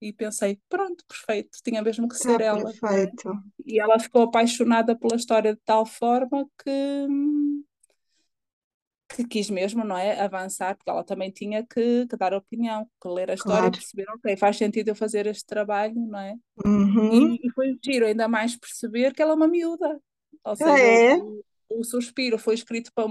E 0.00 0.12
pensei, 0.12 0.58
pronto, 0.68 1.04
perfeito, 1.06 1.58
tinha 1.62 1.82
mesmo 1.82 2.08
que 2.08 2.16
ser 2.16 2.40
ah, 2.40 2.46
ela. 2.46 2.72
Perfeito. 2.72 3.34
E 3.66 3.78
ela 3.78 3.98
ficou 3.98 4.22
apaixonada 4.22 4.96
pela 4.96 5.16
história 5.16 5.54
de 5.54 5.60
tal 5.62 5.84
forma 5.84 6.48
que 6.64 7.06
hum, 7.06 7.62
que 9.10 9.24
quis 9.24 9.50
mesmo, 9.50 9.84
não 9.84 9.96
é, 9.96 10.20
avançar, 10.20 10.76
porque 10.76 10.88
ela 10.88 11.02
também 11.02 11.30
tinha 11.30 11.66
que, 11.66 12.06
que 12.06 12.16
dar 12.16 12.32
opinião, 12.32 12.88
que 13.02 13.08
ler 13.08 13.30
a 13.30 13.34
história 13.34 13.60
claro. 13.60 13.74
e 13.74 13.78
perceber, 13.78 14.06
ok, 14.10 14.36
faz 14.36 14.56
sentido 14.56 14.88
eu 14.88 14.94
fazer 14.94 15.26
este 15.26 15.44
trabalho, 15.44 15.94
não 15.94 16.18
é? 16.18 16.36
Uhum. 16.64 17.34
E, 17.34 17.40
e, 17.42 17.50
foi 17.50 17.76
giro 17.84 18.06
ainda 18.06 18.28
mais 18.28 18.56
perceber 18.56 19.12
que 19.12 19.20
ela 19.20 19.32
é 19.32 19.34
uma 19.34 19.48
miúda, 19.48 20.00
ou 20.44 20.56
seja, 20.56 20.72
ah, 20.72 20.78
é? 20.78 21.16
o, 21.16 21.42
o, 21.70 21.84
Suspiro 21.84 22.38
foi 22.38 22.54
escrito 22.54 22.92
por, 22.94 23.08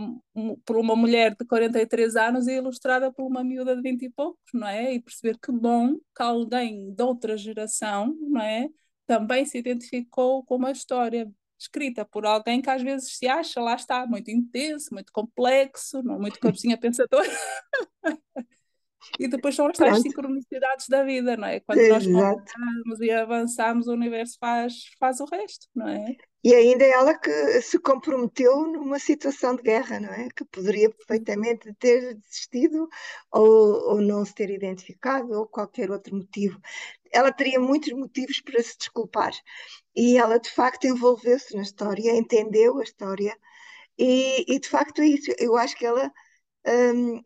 por 0.66 0.78
uma 0.78 0.96
mulher 0.96 1.36
de 1.36 1.46
43 1.46 2.16
anos 2.16 2.48
e 2.48 2.54
ilustrada 2.54 3.12
por 3.12 3.26
uma 3.26 3.44
miúda 3.44 3.76
de 3.76 3.82
20 3.82 4.04
e 4.04 4.10
poucos, 4.10 4.40
não 4.54 4.68
é? 4.68 4.94
E 4.94 5.02
perceber 5.02 5.38
que 5.38 5.52
bom 5.52 5.96
que 6.16 6.24
alguém 6.24 6.94
de 6.94 7.04
outra 7.04 7.36
geração, 7.36 8.16
não 8.22 8.42
é? 8.42 8.70
Também 9.06 9.44
se 9.46 9.58
identificou 9.58 10.44
com 10.46 10.56
uma 10.56 10.72
história, 10.72 11.30
escrita 11.60 12.06
por 12.06 12.26
alguém 12.26 12.62
que 12.62 12.70
às 12.70 12.82
vezes 12.82 13.18
se 13.18 13.28
acha, 13.28 13.60
lá 13.60 13.76
está, 13.76 14.08
muito 14.08 14.32
intenso, 14.32 14.94
muito 14.94 15.12
complexo, 15.12 16.02
não 16.02 16.18
muito 16.18 16.40
cabecinha 16.40 16.78
pensadora. 16.80 17.30
e 19.20 19.28
depois 19.28 19.56
são 19.56 19.68
as 19.68 19.78
tais 19.78 20.02
sincronicidades 20.02 20.88
da 20.88 21.04
vida, 21.04 21.36
não 21.36 21.48
é? 21.48 21.60
Quando 21.60 21.88
nós 21.90 22.06
conversamos 22.06 23.02
e 23.02 23.12
avançamos, 23.12 23.88
o 23.88 23.94
universo 23.94 24.38
faz, 24.40 24.74
faz 24.98 25.20
o 25.20 25.26
resto, 25.26 25.68
não 25.76 25.88
é? 25.90 26.16
E 26.42 26.54
ainda 26.54 26.86
é 26.86 26.92
ela 26.92 27.18
que 27.18 27.62
se 27.62 27.78
comprometeu 27.78 28.66
numa 28.66 28.98
situação 28.98 29.58
de 29.58 29.62
guerra, 29.62 30.00
não 30.00 30.10
é? 30.10 30.30
Que 30.34 30.46
poderia 30.46 30.90
perfeitamente 30.90 31.74
ter 31.74 32.16
desistido 32.16 32.88
ou, 33.30 33.90
ou 33.90 34.02
não 34.02 34.24
se 34.24 34.34
ter 34.34 34.50
identificado 34.50 35.34
ou 35.34 35.46
qualquer 35.46 35.92
outro 35.92 36.16
motivo. 36.16 36.58
Ela 37.12 37.34
teria 37.34 37.60
muitos 37.60 37.92
motivos 37.92 38.40
para 38.40 38.64
se 38.64 38.78
desculpar. 38.78 39.34
E 40.00 40.18
ela, 40.18 40.40
de 40.40 40.50
facto, 40.50 40.88
envolveu-se 40.88 41.54
na 41.56 41.62
história, 41.62 42.16
entendeu 42.16 42.80
a 42.80 42.84
história. 42.84 43.38
E, 43.98 44.46
e, 44.48 44.58
de 44.58 44.70
facto 44.70 45.02
é 45.02 45.08
isso. 45.08 45.30
Eu 45.38 45.58
acho 45.58 45.76
que 45.76 45.86
ela. 45.86 46.10
Hum, 46.66 47.22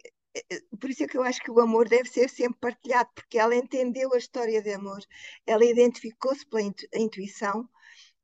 por 0.80 0.90
isso 0.90 1.04
é 1.04 1.08
que 1.08 1.18
eu 1.18 1.22
acho 1.24 1.40
que 1.44 1.52
o 1.52 1.60
amor 1.60 1.88
deve 1.88 2.10
ser 2.10 2.28
sempre 2.30 2.58
partilhado, 2.60 3.10
porque 3.14 3.38
ela 3.38 3.56
entendeu 3.56 4.12
a 4.14 4.18
história 4.18 4.60
de 4.64 4.74
amor, 4.74 5.00
ela 5.46 5.64
identificou-se 5.64 6.44
pela 6.48 6.64
intuição 6.96 7.70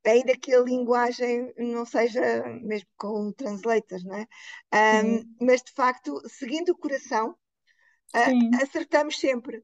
ainda 0.04 0.36
que 0.36 0.52
a 0.52 0.60
linguagem 0.60 1.52
não 1.56 1.84
seja 1.84 2.42
mesmo 2.62 2.88
com 2.96 3.32
translators, 3.32 4.02
não 4.02 4.16
é? 4.16 4.26
Um, 5.04 5.36
mas 5.40 5.62
de 5.62 5.72
facto, 5.72 6.20
seguindo 6.28 6.70
o 6.70 6.78
coração, 6.78 7.36
acertamos 8.60 9.20
sempre. 9.20 9.62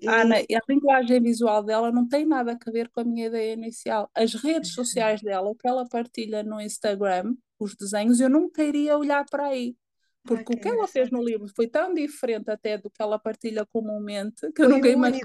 E... 0.00 0.08
Ana, 0.08 0.36
a 0.36 0.72
linguagem 0.72 1.20
visual 1.20 1.62
dela 1.62 1.92
não 1.92 2.06
tem 2.06 2.26
nada 2.26 2.58
a 2.60 2.70
ver 2.70 2.88
com 2.90 3.00
a 3.00 3.04
minha 3.04 3.26
ideia 3.26 3.52
inicial. 3.54 4.10
As 4.14 4.34
redes 4.34 4.72
sociais 4.72 5.20
dela, 5.22 5.48
o 5.48 5.54
que 5.54 5.68
ela 5.68 5.88
partilha 5.88 6.42
no 6.42 6.60
Instagram, 6.60 7.34
os 7.58 7.74
desenhos, 7.74 8.20
eu 8.20 8.28
nunca 8.28 8.62
iria 8.62 8.98
olhar 8.98 9.24
para 9.24 9.46
aí. 9.46 9.76
Porque 10.24 10.54
o 10.54 10.58
que 10.58 10.68
ela 10.68 10.88
fez 10.88 11.10
no 11.10 11.22
livro 11.22 11.46
foi 11.54 11.68
tão 11.68 11.92
diferente 11.92 12.50
até 12.50 12.78
do 12.78 12.88
que 12.88 13.02
ela 13.02 13.18
partilha 13.18 13.66
comumente 13.66 14.50
que 14.52 14.62
eu 14.62 14.70
nunca 14.70 14.88
imaginei 14.88 15.20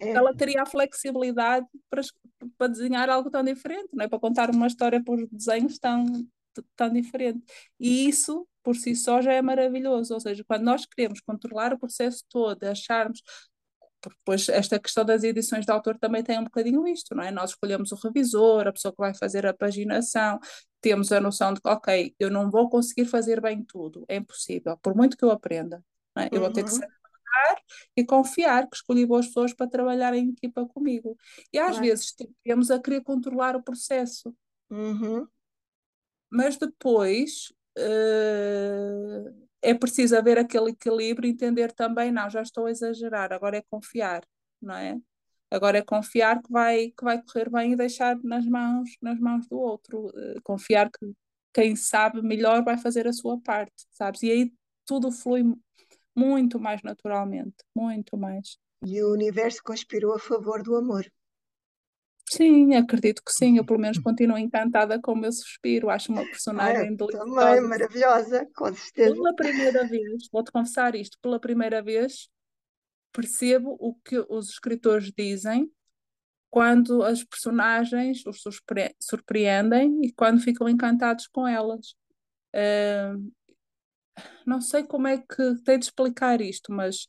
é. 0.00 0.10
ela 0.10 0.34
teria 0.34 0.62
a 0.62 0.66
flexibilidade 0.66 1.64
para, 1.88 2.02
para 2.56 2.66
desenhar 2.66 3.08
algo 3.08 3.30
tão 3.30 3.44
diferente, 3.44 3.88
não 3.92 4.04
é? 4.04 4.08
para 4.08 4.18
contar 4.18 4.50
uma 4.50 4.66
história 4.66 5.02
por 5.02 5.24
desenhos 5.30 5.78
tão, 5.78 6.04
tão 6.74 6.92
diferente. 6.92 7.40
E 7.78 8.08
isso, 8.08 8.44
por 8.62 8.74
si 8.74 8.96
só, 8.96 9.22
já 9.22 9.32
é 9.32 9.40
maravilhoso. 9.40 10.14
Ou 10.14 10.20
seja, 10.20 10.44
quando 10.44 10.62
nós 10.62 10.84
queremos 10.84 11.20
controlar 11.20 11.72
o 11.72 11.78
processo 11.78 12.24
todo, 12.28 12.64
acharmos 12.64 13.22
porque 14.00 14.18
depois 14.18 14.48
esta 14.48 14.78
questão 14.78 15.04
das 15.04 15.24
edições 15.24 15.64
de 15.64 15.72
autor 15.72 15.98
também 15.98 16.22
tem 16.22 16.38
um 16.38 16.44
bocadinho 16.44 16.86
isto, 16.86 17.14
não 17.14 17.22
é? 17.22 17.30
Nós 17.30 17.50
escolhemos 17.50 17.92
o 17.92 17.96
revisor, 17.96 18.66
a 18.66 18.72
pessoa 18.72 18.92
que 18.92 18.98
vai 18.98 19.14
fazer 19.14 19.46
a 19.46 19.54
paginação, 19.54 20.38
temos 20.80 21.10
a 21.12 21.20
noção 21.20 21.52
de 21.52 21.60
que, 21.60 21.68
ok, 21.68 22.14
eu 22.18 22.30
não 22.30 22.50
vou 22.50 22.68
conseguir 22.68 23.06
fazer 23.06 23.40
bem 23.40 23.62
tudo, 23.64 24.04
é 24.08 24.16
impossível, 24.16 24.76
por 24.78 24.94
muito 24.94 25.16
que 25.16 25.24
eu 25.24 25.30
aprenda, 25.30 25.84
é? 26.16 26.28
eu 26.32 26.40
vou 26.40 26.52
ter 26.52 26.64
que 26.64 26.70
uhum. 26.70 26.76
saber 26.76 26.98
e 27.96 28.04
confiar 28.04 28.68
que 28.68 28.76
escolhi 28.76 29.04
boas 29.06 29.26
pessoas 29.26 29.52
para 29.52 29.68
trabalhar 29.68 30.14
em 30.14 30.30
equipa 30.30 30.66
comigo. 30.66 31.16
E 31.52 31.58
às 31.58 31.72
claro. 31.72 31.84
vezes 31.84 32.14
temos 32.42 32.70
a 32.70 32.78
querer 32.80 33.02
controlar 33.02 33.54
o 33.54 33.62
processo. 33.62 34.34
Uhum. 34.70 35.26
Mas 36.30 36.56
depois 36.56 37.52
uh, 37.78 39.47
é 39.62 39.74
preciso 39.74 40.16
haver 40.16 40.38
aquele 40.38 40.70
equilíbrio 40.70 41.28
e 41.28 41.32
entender 41.32 41.72
também, 41.72 42.12
não, 42.12 42.28
já 42.30 42.42
estou 42.42 42.66
a 42.66 42.70
exagerar, 42.70 43.32
agora 43.32 43.56
é 43.56 43.62
confiar, 43.70 44.22
não 44.60 44.74
é? 44.74 44.98
Agora 45.50 45.78
é 45.78 45.82
confiar 45.82 46.42
que 46.42 46.52
vai, 46.52 46.88
que 46.90 47.02
vai 47.02 47.22
correr 47.22 47.50
bem 47.50 47.72
e 47.72 47.76
deixar 47.76 48.16
nas 48.22 48.44
mãos, 48.44 48.90
nas 49.00 49.18
mãos 49.18 49.46
do 49.48 49.58
outro. 49.58 50.08
Uh, 50.08 50.40
confiar 50.42 50.90
que 50.90 51.12
quem 51.54 51.74
sabe 51.74 52.20
melhor 52.20 52.62
vai 52.62 52.76
fazer 52.76 53.06
a 53.08 53.12
sua 53.12 53.40
parte, 53.40 53.86
sabes? 53.90 54.22
E 54.22 54.30
aí 54.30 54.52
tudo 54.84 55.10
flui 55.10 55.42
muito 56.14 56.60
mais 56.60 56.82
naturalmente, 56.82 57.56
muito 57.74 58.16
mais. 58.16 58.58
E 58.84 59.02
o 59.02 59.12
universo 59.12 59.62
conspirou 59.64 60.14
a 60.14 60.18
favor 60.18 60.62
do 60.62 60.76
amor. 60.76 61.10
Sim, 62.30 62.74
acredito 62.74 63.22
que 63.24 63.32
sim. 63.32 63.56
Eu, 63.56 63.64
pelo 63.64 63.78
menos, 63.78 63.98
continuo 63.98 64.38
encantada 64.38 65.00
com 65.00 65.12
o 65.12 65.16
meu 65.16 65.32
suspiro. 65.32 65.90
Acho 65.90 66.12
uma 66.12 66.24
personagem 66.24 66.94
ah, 66.94 66.96
Também, 67.06 67.60
maravilhosa, 67.60 68.46
com 68.54 68.72
certeza. 68.74 69.14
Pela 69.14 69.34
primeira 69.34 69.86
vez, 69.86 70.28
vou-te 70.32 70.52
confessar 70.52 70.94
isto, 70.94 71.18
pela 71.20 71.40
primeira 71.40 71.82
vez 71.82 72.28
percebo 73.12 73.76
o 73.80 73.94
que 73.94 74.18
os 74.28 74.48
escritores 74.50 75.10
dizem 75.16 75.70
quando 76.50 77.02
as 77.02 77.24
personagens 77.24 78.24
os 78.26 78.42
surpreendem 79.00 80.00
e 80.04 80.12
quando 80.12 80.40
ficam 80.40 80.68
encantados 80.68 81.26
com 81.26 81.46
elas. 81.46 81.94
Uh, 82.54 83.32
não 84.46 84.60
sei 84.60 84.84
como 84.84 85.06
é 85.06 85.18
que 85.18 85.62
tenho 85.64 85.78
de 85.78 85.84
explicar 85.84 86.40
isto, 86.40 86.72
mas 86.72 87.08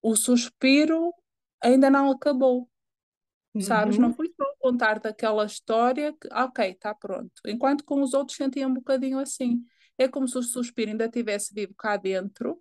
o 0.00 0.16
suspiro 0.16 1.12
ainda 1.60 1.90
não 1.90 2.10
acabou. 2.10 2.68
Sabes? 3.60 3.98
Não 3.98 4.08
uhum. 4.08 4.14
fui 4.14 4.28
só 4.36 4.44
contar 4.58 5.00
daquela 5.00 5.44
história 5.44 6.12
que, 6.12 6.28
ok, 6.32 6.70
está 6.70 6.94
pronto. 6.94 7.32
Enquanto 7.46 7.84
com 7.84 8.02
os 8.02 8.14
outros 8.14 8.36
sentiam 8.36 8.70
um 8.70 8.74
bocadinho 8.74 9.18
assim. 9.18 9.62
É 9.96 10.06
como 10.06 10.28
se 10.28 10.38
o 10.38 10.42
suspiro 10.42 10.90
ainda 10.90 11.08
tivesse 11.08 11.52
vivo 11.52 11.74
cá 11.74 11.96
dentro 11.96 12.60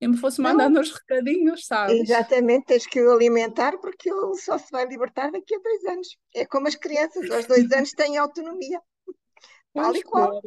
e 0.00 0.06
me 0.06 0.16
fosse 0.16 0.40
mandando 0.40 0.80
os 0.80 0.92
recadinhos, 0.92 1.66
sabes? 1.66 1.98
Exatamente, 2.00 2.66
tens 2.66 2.86
que 2.86 3.00
o 3.00 3.12
alimentar 3.12 3.78
porque 3.78 4.10
ele 4.10 4.34
só 4.36 4.58
se 4.58 4.70
vai 4.70 4.86
libertar 4.86 5.30
daqui 5.30 5.54
a 5.54 5.58
dois 5.58 5.84
anos. 5.86 6.16
É 6.34 6.44
como 6.44 6.68
as 6.68 6.74
crianças, 6.74 7.30
aos 7.30 7.46
dois 7.46 7.72
anos 7.72 7.90
têm 7.92 8.16
autonomia. 8.16 8.80
Tal 9.74 9.96
e 9.96 10.02
qual. 10.02 10.40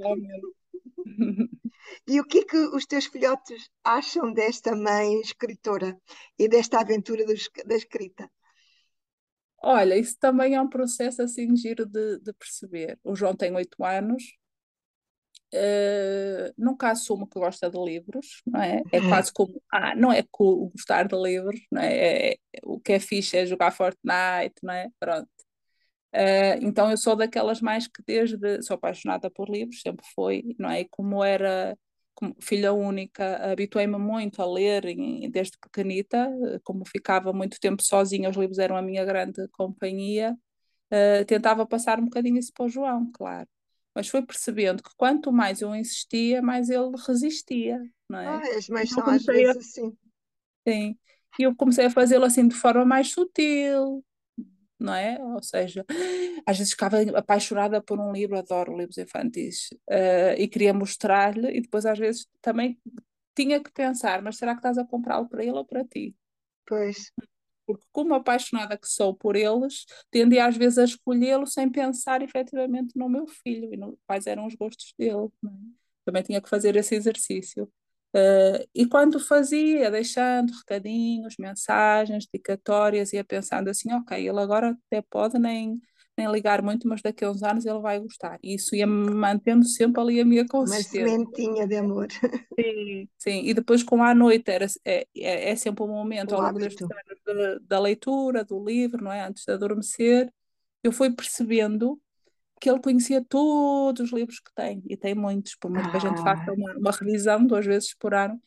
E 2.06 2.20
o 2.20 2.26
que 2.26 2.40
é 2.40 2.44
que 2.44 2.58
os 2.58 2.86
teus 2.86 3.06
filhotes 3.06 3.70
acham 3.84 4.34
desta 4.34 4.76
mãe 4.76 5.22
escritora 5.22 5.98
e 6.38 6.48
desta 6.50 6.82
aventura 6.82 7.26
da 7.26 7.76
escrita? 7.76 8.30
Olha, 9.62 9.98
isso 9.98 10.18
também 10.20 10.56
é 10.56 10.62
um 10.62 10.70
processo 10.70 11.22
assim 11.22 11.56
giro 11.56 11.86
de, 11.86 12.20
de 12.20 12.34
perceber. 12.34 13.00
O 13.04 13.16
João 13.16 13.36
tem 13.36 13.54
oito 13.56 13.84
anos, 13.84 14.24
uh, 15.54 16.54
nunca 16.58 16.92
assumo 16.92 17.28
que 17.28 17.40
gosta 17.40 17.70
de 17.70 17.78
livros, 17.78 18.42
não 18.46 18.62
é? 18.62 18.82
É 18.92 19.00
uhum. 19.00 19.10
quase 19.10 19.32
como, 19.34 19.62
ah, 19.72 19.96
não 19.96 20.12
é 20.12 20.24
cool 20.32 20.70
gostar 20.70 21.08
de 21.08 21.16
livros, 21.16 21.60
não 21.72 21.82
é? 21.82 21.94
é, 21.96 22.34
é 22.34 22.38
o 22.64 22.80
que 22.80 22.94
é 22.94 23.00
fixe 23.00 23.38
é 23.38 23.46
jogar 23.46 23.72
Fortnite, 23.72 24.56
não 24.64 24.74
é? 24.74 24.90
Pronto. 25.00 25.30
Uh, 26.14 26.58
então 26.62 26.90
eu 26.90 26.98
sou 26.98 27.16
daquelas 27.16 27.62
mais 27.62 27.88
que 27.88 28.02
desde, 28.06 28.62
sou 28.64 28.76
apaixonada 28.76 29.30
por 29.30 29.50
livros, 29.50 29.82
sempre 29.82 30.06
foi, 30.16 30.56
não 30.58 30.70
é? 30.70 30.82
E 30.82 30.90
como 30.90 31.24
era 31.24 31.78
como 32.18 32.36
filha 32.40 32.74
única, 32.74 33.52
habituei-me 33.52 34.00
muito 34.00 34.42
a 34.42 34.52
ler 34.52 34.82
desde 35.30 35.56
pequenita, 35.60 36.28
como 36.64 36.84
ficava 36.84 37.32
muito 37.32 37.60
tempo 37.60 37.84
sozinha, 37.84 38.28
os 38.28 38.36
livros 38.36 38.58
eram 38.58 38.76
a 38.76 38.82
minha 38.82 39.06
grande 39.06 39.48
companhia, 39.50 40.36
uh, 40.92 41.24
tentava 41.26 41.64
passar 41.64 42.00
um 42.00 42.06
bocadinho 42.06 42.40
isso 42.40 42.52
para 42.52 42.66
o 42.66 42.70
João, 42.70 43.12
claro. 43.14 43.48
Mas 43.94 44.08
fui 44.08 44.24
percebendo 44.24 44.82
que 44.82 44.90
quanto 44.98 45.32
mais 45.32 45.62
eu 45.62 45.76
insistia, 45.76 46.42
mais 46.42 46.72
ele 46.72 46.92
resistia, 47.08 47.80
não 48.10 48.20
é? 48.20 48.26
Ah, 48.26 48.58
as 48.58 48.68
mães 48.68 48.90
são 48.90 49.08
às 49.08 49.24
vezes 49.24 49.56
a... 49.56 49.60
assim. 49.60 49.98
Sim. 50.68 50.98
E 51.38 51.44
eu 51.44 51.56
comecei 51.56 51.86
a 51.86 51.92
fazê-lo 51.92 52.26
assim 52.26 52.48
de 52.48 52.56
forma 52.56 52.84
mais 52.84 53.12
sutil, 53.12 54.04
não 54.80 54.94
é? 54.94 55.18
Ou 55.20 55.42
seja, 55.42 55.86
às 56.46 56.58
vezes 56.58 56.74
ficava 56.74 56.98
apaixonada 57.16 57.82
por 57.82 58.00
um 58.00 58.12
livro, 58.12 58.38
adoro 58.38 58.78
livros 58.78 58.98
infantis, 58.98 59.70
uh, 59.90 60.36
e 60.38 60.48
queria 60.48 60.74
mostrar-lhe, 60.74 61.58
e 61.58 61.62
depois 61.62 61.86
às 61.86 61.98
vezes 61.98 62.28
também 62.42 62.80
tinha 63.36 63.62
que 63.62 63.72
pensar, 63.72 64.22
mas 64.22 64.38
será 64.38 64.54
que 64.54 64.60
estás 64.60 64.78
a 64.78 64.86
comprá-lo 64.86 65.28
para 65.28 65.44
ele 65.44 65.52
ou 65.52 65.66
para 65.66 65.86
ti? 65.86 66.16
Pois. 66.66 67.12
Porque 67.66 67.86
como 67.92 68.14
apaixonada 68.14 68.78
que 68.78 68.88
sou 68.88 69.14
por 69.14 69.36
eles, 69.36 69.86
tendia 70.10 70.48
às 70.48 70.56
vezes 70.56 70.78
a 70.78 70.86
escolhê-lo 70.86 71.46
sem 71.46 71.70
pensar 71.70 72.22
efetivamente 72.22 72.98
no 72.98 73.10
meu 73.10 73.28
filho 73.28 73.74
e 73.74 73.78
no, 73.78 73.98
quais 74.08 74.26
eram 74.26 74.48
os 74.48 74.56
gostos 74.56 74.94
dele. 74.98 75.28
É? 75.46 75.50
Também 76.06 76.24
tinha 76.24 76.42
que 76.42 76.50
fazer 76.50 76.76
esse 76.76 76.96
exercício. 76.96 77.70
Uh, 78.18 78.68
e 78.74 78.88
quando 78.88 79.20
fazia, 79.20 79.92
deixando 79.92 80.52
recadinhos, 80.52 81.36
mensagens, 81.38 82.26
dedicatórias, 82.26 83.14
ia 83.14 83.24
pensando 83.24 83.70
assim, 83.70 83.94
ok, 83.94 84.18
ele 84.28 84.40
agora 84.40 84.76
até 84.88 85.04
pode 85.08 85.38
nem, 85.38 85.80
nem 86.18 86.32
ligar 86.32 86.64
muito, 86.64 86.88
mas 86.88 87.00
daqui 87.00 87.24
a 87.24 87.30
uns 87.30 87.44
anos 87.44 87.64
ele 87.64 87.78
vai 87.78 88.00
gostar. 88.00 88.40
E 88.42 88.56
isso 88.56 88.76
ia 88.76 88.88
mantendo 88.88 89.66
sempre 89.66 90.02
ali 90.02 90.20
a 90.20 90.26
minha 90.26 90.48
consistência. 90.48 91.06
Uma 91.06 91.12
sementinha 91.12 91.68
de 91.68 91.76
amor. 91.76 92.08
Sim, 92.60 93.08
sim. 93.20 93.42
E 93.46 93.54
depois 93.54 93.84
com 93.84 94.02
a 94.02 94.16
noite, 94.16 94.50
era, 94.50 94.66
é, 94.84 95.06
é, 95.16 95.52
é 95.52 95.56
sempre 95.56 95.84
um 95.84 95.88
momento 95.88 96.34
ao 96.34 96.42
longo 96.42 96.58
destes 96.58 96.82
anos 96.82 97.62
da 97.68 97.80
leitura, 97.80 98.44
do 98.44 98.64
livro, 98.66 99.04
não 99.04 99.12
é? 99.12 99.28
Antes 99.28 99.44
de 99.46 99.54
adormecer, 99.54 100.34
eu 100.84 100.92
fui 100.92 101.12
percebendo 101.12 102.02
que 102.60 102.70
ele 102.70 102.80
conhecia 102.82 103.24
todos 103.24 104.02
os 104.02 104.12
livros 104.12 104.40
que 104.40 104.54
tem, 104.54 104.82
e 104.88 104.98
tem 104.98 105.16
muitos, 105.16 105.56
por 105.56 105.70
muito 105.72 105.88
ah. 105.88 105.92
que 105.92 105.98
a 105.98 106.00
gente 106.00 106.22
faça 106.22 106.50
ah. 106.50 106.54
uma, 106.54 106.74
uma 106.78 106.92
revisão 106.92 107.46
duas 107.46 107.66
vezes 107.66 107.94
por 107.94 108.14
ano, 108.14 108.42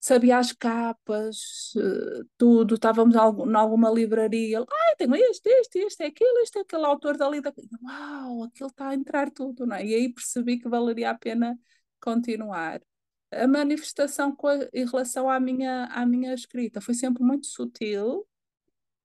sabia 0.00 0.38
as 0.38 0.52
capas, 0.52 1.72
uh, 1.76 2.24
tudo, 2.38 2.74
estávamos 2.74 3.14
em 3.14 3.18
alguma 3.54 3.90
livraria, 3.90 4.60
ai, 4.60 4.96
tenho 4.96 5.14
este, 5.14 5.48
este, 5.50 5.78
este, 5.80 6.02
é 6.04 6.06
aquele, 6.06 6.42
este 6.42 6.58
é 6.58 6.62
aquele 6.62 6.86
autor 6.86 7.16
dali, 7.18 7.40
daqui. 7.40 7.68
uau, 7.82 8.44
aquilo 8.44 8.68
está 8.70 8.88
a 8.88 8.94
entrar 8.94 9.30
tudo, 9.30 9.66
não 9.66 9.76
é? 9.76 9.84
E 9.84 9.94
aí 9.94 10.12
percebi 10.12 10.58
que 10.58 10.68
valeria 10.68 11.10
a 11.10 11.14
pena 11.14 11.58
continuar. 12.00 12.80
A 13.30 13.46
manifestação 13.46 14.36
a, 14.44 14.68
em 14.72 14.86
relação 14.86 15.28
à 15.30 15.38
minha, 15.38 15.84
à 15.86 16.06
minha 16.06 16.34
escrita 16.34 16.80
foi 16.80 16.94
sempre 16.94 17.22
muito 17.22 17.46
sutil, 17.46 18.26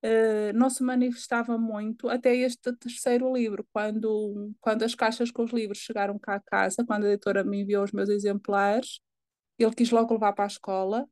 uh, 0.04 0.52
não 0.54 0.70
se 0.70 0.82
manifestava 0.82 1.56
muito 1.58 2.08
até 2.08 2.34
este 2.34 2.72
terceiro 2.76 3.32
livro, 3.32 3.66
quando, 3.72 4.52
quando 4.60 4.82
as 4.82 4.94
caixas 4.94 5.30
com 5.30 5.44
os 5.44 5.52
livros 5.52 5.78
chegaram 5.78 6.18
cá 6.18 6.36
a 6.36 6.40
casa, 6.40 6.84
quando 6.86 7.04
a 7.04 7.10
editora 7.10 7.44
me 7.44 7.62
enviou 7.62 7.84
os 7.84 7.92
meus 7.92 8.08
exemplares, 8.08 9.00
ele 9.58 9.74
quis 9.74 9.90
logo 9.90 10.14
levar 10.14 10.32
para 10.32 10.44
a 10.44 10.48
escola 10.48 11.06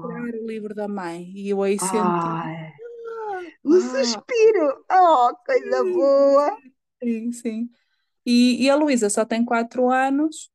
tirar 0.00 0.40
o 0.42 0.46
livro 0.46 0.74
da 0.74 0.88
mãe. 0.88 1.30
E 1.34 1.50
eu 1.50 1.62
aí 1.62 1.78
senti. 1.78 1.94
Ah, 1.96 3.42
o 3.64 3.80
suspiro! 3.80 4.84
Oh, 4.90 5.34
coisa 5.44 5.84
boa! 5.84 6.58
Sim, 7.02 7.32
sim. 7.32 7.70
E, 8.24 8.64
e 8.64 8.70
a 8.70 8.74
Luísa 8.74 9.08
só 9.08 9.24
tem 9.24 9.44
quatro 9.44 9.90
anos. 9.90 10.50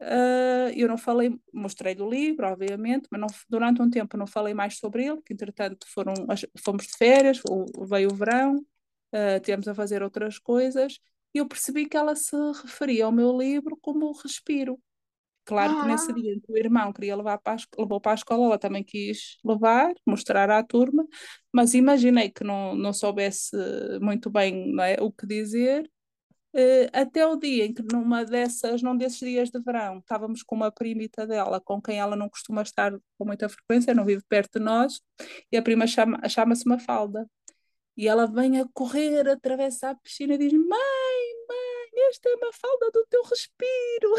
Uh, 0.00 0.72
eu 0.74 0.88
não 0.88 0.96
falei, 0.96 1.38
mostrei-lhe 1.52 2.00
o 2.00 2.08
livro, 2.08 2.46
obviamente, 2.46 3.06
mas 3.10 3.20
não, 3.20 3.26
durante 3.48 3.82
um 3.82 3.90
tempo 3.90 4.16
não 4.16 4.26
falei 4.26 4.54
mais 4.54 4.78
sobre 4.78 5.04
ele, 5.04 5.20
que 5.22 5.34
entretanto 5.34 5.86
foram, 5.92 6.14
fomos 6.64 6.86
de 6.86 6.96
férias, 6.96 7.42
veio 7.86 8.10
o 8.10 8.14
verão, 8.14 8.56
uh, 8.56 9.70
a 9.70 9.74
fazer 9.74 10.02
outras 10.02 10.38
coisas, 10.38 10.98
e 11.34 11.38
eu 11.38 11.46
percebi 11.46 11.86
que 11.86 11.96
ela 11.98 12.16
se 12.16 12.34
referia 12.62 13.04
ao 13.04 13.12
meu 13.12 13.36
livro 13.36 13.76
como 13.80 14.10
respiro. 14.12 14.80
Claro 15.44 15.80
que 15.80 15.88
nesse 15.88 16.10
ah. 16.12 16.14
dia 16.14 16.36
o 16.48 16.56
irmão 16.56 16.92
queria 16.92 17.16
levar 17.16 17.38
para 17.38 17.60
a, 17.60 17.80
levou 17.82 18.00
para 18.00 18.12
a 18.12 18.14
escola, 18.14 18.46
ela 18.46 18.58
também 18.58 18.84
quis 18.84 19.38
levar, 19.44 19.92
mostrar 20.06 20.48
à 20.48 20.62
turma, 20.62 21.04
mas 21.52 21.74
imaginei 21.74 22.30
que 22.30 22.44
não, 22.44 22.74
não 22.74 22.92
soubesse 22.92 23.56
muito 24.00 24.30
bem 24.30 24.72
não 24.72 24.84
é, 24.84 24.96
o 25.00 25.10
que 25.10 25.26
dizer. 25.26 25.90
Uh, 26.52 26.90
até 26.92 27.24
o 27.24 27.36
dia 27.36 27.66
em 27.66 27.72
que 27.72 27.82
numa 27.82 28.24
dessas, 28.24 28.82
num 28.82 28.96
desses 28.96 29.20
dias 29.20 29.50
de 29.50 29.60
verão, 29.60 29.98
estávamos 29.98 30.42
com 30.42 30.56
uma 30.56 30.72
primita 30.72 31.24
dela, 31.24 31.60
com 31.60 31.80
quem 31.80 32.00
ela 32.00 32.16
não 32.16 32.28
costuma 32.28 32.62
estar 32.62 32.92
com 33.16 33.24
muita 33.24 33.48
frequência, 33.48 33.94
não 33.94 34.04
vive 34.04 34.22
perto 34.28 34.58
de 34.58 34.64
nós, 34.64 35.00
e 35.52 35.56
a 35.56 35.62
prima 35.62 35.86
chama, 35.86 36.28
chama-se 36.28 36.68
Mafalda. 36.68 37.28
E 37.96 38.08
ela 38.08 38.26
vem 38.26 38.58
a 38.58 38.66
correr, 38.72 39.28
atravessa 39.28 39.90
a 39.90 39.94
piscina 39.94 40.34
e 40.34 40.38
diz: 40.38 40.52
mãe, 40.52 41.09
esta 42.08 42.28
é 42.28 42.34
uma 42.34 42.52
falda 42.52 42.90
do 42.92 43.06
teu 43.08 43.22
respiro. 43.22 44.14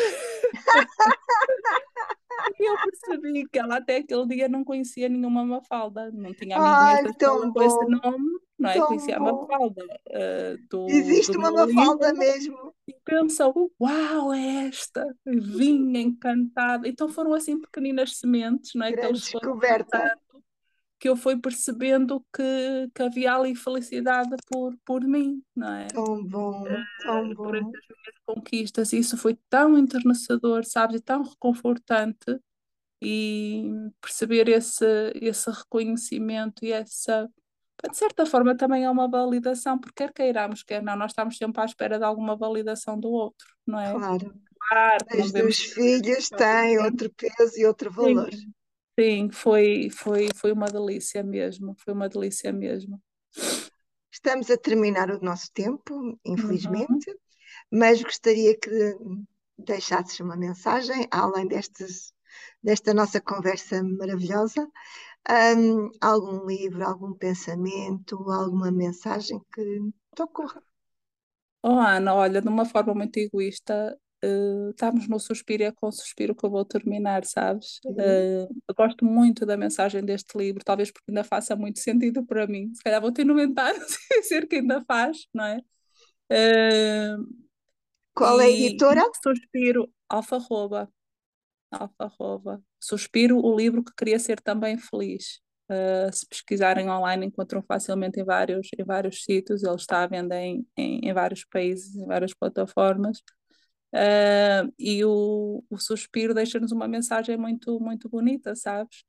e 2.60 2.70
eu 2.70 2.76
percebi 2.78 3.48
que 3.48 3.60
ela 3.60 3.78
até 3.78 3.98
aquele 3.98 4.26
dia 4.28 4.48
não 4.48 4.63
conhecia 4.63 5.10
nenhuma 5.10 5.46
Mafalda, 5.46 6.12
não 6.12 6.34
tinha 6.34 6.58
da 6.58 7.04
escola 7.04 7.52
com 7.52 7.63
esse 7.63 7.86
nome, 7.86 8.39
não 8.58 8.70
é? 8.70 8.80
Conhecia 8.80 9.20
bom. 9.20 9.28
a 9.28 9.34
Mafalda. 9.34 9.86
Uh, 9.86 10.67
do, 10.70 10.89
Existe 10.89 11.34
do 11.34 11.39
uma 11.39 11.52
Mafalda 11.52 12.13
mesmo. 12.13 12.74
E 12.88 12.96
pensou, 13.04 13.72
uau, 13.80 14.34
é 14.34 14.67
esta! 14.67 15.06
Vinha 15.26 16.02
encantada. 16.02 16.88
Então 16.88 17.10
foram 17.10 17.34
assim 17.34 17.60
pequeninas 17.60 18.17
sementes, 18.17 18.74
não 18.76 18.86
é? 18.86 18.91
Grande 18.91 19.08
que 19.08 19.13
eles 19.13 19.24
descoberta 19.24 20.17
que 21.02 21.10
eu 21.10 21.16
fui 21.16 21.36
percebendo 21.36 22.24
que, 22.32 22.88
que 22.94 23.02
havia 23.02 23.34
ali 23.34 23.56
felicidade 23.56 24.36
por, 24.46 24.78
por 24.86 25.02
mim, 25.02 25.44
não 25.56 25.74
é? 25.74 25.88
Tão 25.88 26.24
bom, 26.24 26.64
tão 27.02 27.28
bom. 27.30 27.44
Por 27.44 27.56
essas 27.56 27.72
minhas 27.74 28.20
conquistas, 28.24 28.94
e 28.94 29.00
isso 29.00 29.18
foi 29.18 29.36
tão 29.50 29.76
enternecedor, 29.76 30.64
sabes, 30.64 30.98
e 30.98 31.04
tão 31.04 31.24
reconfortante, 31.24 32.40
e 33.02 33.64
perceber 34.00 34.48
esse, 34.48 34.86
esse 35.16 35.50
reconhecimento 35.50 36.64
e 36.64 36.72
essa, 36.72 37.28
de 37.90 37.98
certa 37.98 38.24
forma, 38.24 38.56
também 38.56 38.84
é 38.84 38.90
uma 38.90 39.10
validação, 39.10 39.80
porque 39.80 40.04
quer 40.04 40.14
queiramos, 40.14 40.62
quer 40.62 40.84
não, 40.84 40.96
nós 40.96 41.14
estamos 41.14 41.36
sempre 41.36 41.64
à 41.64 41.66
espera 41.66 41.98
de 41.98 42.06
alguma 42.06 42.36
validação 42.36 43.00
do 43.00 43.10
outro, 43.10 43.48
não 43.66 43.80
é? 43.80 43.92
Claro. 43.92 44.40
Claro, 44.70 45.06
Os 45.20 45.32
teus 45.32 45.58
filhos 45.58 46.30
têm 46.30 46.78
outro 46.78 47.12
peso 47.12 47.58
e 47.58 47.66
outro 47.66 47.90
valor. 47.92 48.32
Sim. 48.32 48.54
Sim, 49.02 49.32
foi, 49.32 49.90
foi, 49.90 50.30
foi 50.36 50.52
uma 50.52 50.68
delícia 50.68 51.24
mesmo, 51.24 51.76
foi 51.80 51.92
uma 51.92 52.08
delícia 52.08 52.54
mesmo. 52.54 53.02
Estamos 54.12 54.52
a 54.52 54.58
terminar 54.58 55.10
o 55.10 55.20
nosso 55.20 55.52
tempo, 55.54 56.20
infelizmente, 56.24 57.10
uhum. 57.10 57.18
mas 57.80 58.00
gostaria 58.04 58.56
que 58.60 58.70
deixasses 59.58 60.20
uma 60.20 60.38
mensagem, 60.38 61.08
além 61.10 61.48
destes, 61.48 62.14
desta 62.62 62.94
nossa 62.94 63.20
conversa 63.20 63.82
maravilhosa, 63.82 64.70
um, 65.58 65.90
algum 66.00 66.46
livro, 66.46 66.86
algum 66.86 67.14
pensamento, 67.14 68.18
alguma 68.30 68.72
mensagem 68.72 69.42
que 69.52 69.82
te 70.16 70.22
ocorra. 70.22 70.62
Oh, 71.64 71.80
Ana, 71.80 72.14
olha, 72.14 72.40
de 72.40 72.48
uma 72.48 72.66
forma 72.66 72.94
muito 72.94 73.18
egoísta, 73.18 74.00
uh, 74.23 74.69
estamos 74.69 75.07
no 75.07 75.19
suspiro 75.19 75.63
e 75.63 75.65
é 75.65 75.71
com 75.71 75.88
o 75.88 75.91
suspiro 75.91 76.36
que 76.36 76.45
eu 76.45 76.49
vou 76.49 76.63
terminar, 76.65 77.25
sabes? 77.25 77.79
Uh, 77.86 78.47
eu 78.67 78.75
gosto 78.75 79.05
muito 79.05 79.45
da 79.45 79.57
mensagem 79.57 80.03
deste 80.03 80.38
livro, 80.38 80.63
talvez 80.63 80.91
porque 80.91 81.10
ainda 81.10 81.23
faça 81.23 81.55
muito 81.55 81.79
sentido 81.79 82.25
para 82.25 82.47
mim. 82.47 82.73
Se 82.73 82.84
calhar 82.84 83.01
vou 83.01 83.12
ter 83.12 83.23
90 83.23 83.62
anos 83.62 83.97
e 84.12 84.23
ser 84.23 84.47
que 84.47 84.57
ainda 84.57 84.84
faz, 84.86 85.27
não 85.34 85.45
é? 85.45 85.60
Uh, 86.31 87.27
Qual 88.13 88.39
é 88.39 88.45
a 88.45 88.49
editora? 88.49 89.03
Suspiro, 89.23 89.91
Alfarroba. 90.07 90.89
Alfarroba. 91.71 92.62
Suspiro, 92.79 93.38
o 93.38 93.55
livro 93.55 93.84
que 93.84 93.93
queria 93.95 94.19
ser 94.19 94.39
também 94.41 94.77
feliz. 94.77 95.39
Uh, 95.69 96.12
se 96.12 96.27
pesquisarem 96.27 96.89
online 96.89 97.27
encontram 97.27 97.62
facilmente 97.62 98.19
em 98.19 98.25
vários, 98.25 98.67
em 98.77 98.84
vários 98.84 99.23
sítios, 99.23 99.63
ele 99.63 99.75
está 99.75 100.03
à 100.03 100.07
venda 100.07 100.36
em, 100.36 100.67
em, 100.75 100.99
em 101.01 101.13
vários 101.13 101.45
países, 101.45 101.95
em 101.95 102.05
várias 102.05 102.34
plataformas. 102.34 103.23
Uh, 103.93 104.71
e 104.80 105.04
o, 105.04 105.63
o 105.69 105.77
suspiro 105.77 106.34
deixa-nos 106.34 106.71
uma 106.71 106.88
mensagem 106.88 107.38
muito, 107.38 107.80
muito 107.80 108.10
bonita, 108.10 108.56
sabes? 108.56 109.04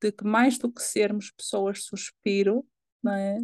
De 0.00 0.12
que 0.12 0.24
mais 0.24 0.58
do 0.58 0.70
que 0.70 0.82
sermos 0.82 1.30
pessoas 1.32 1.84
suspiro, 1.84 2.64
não 3.02 3.12
é? 3.12 3.38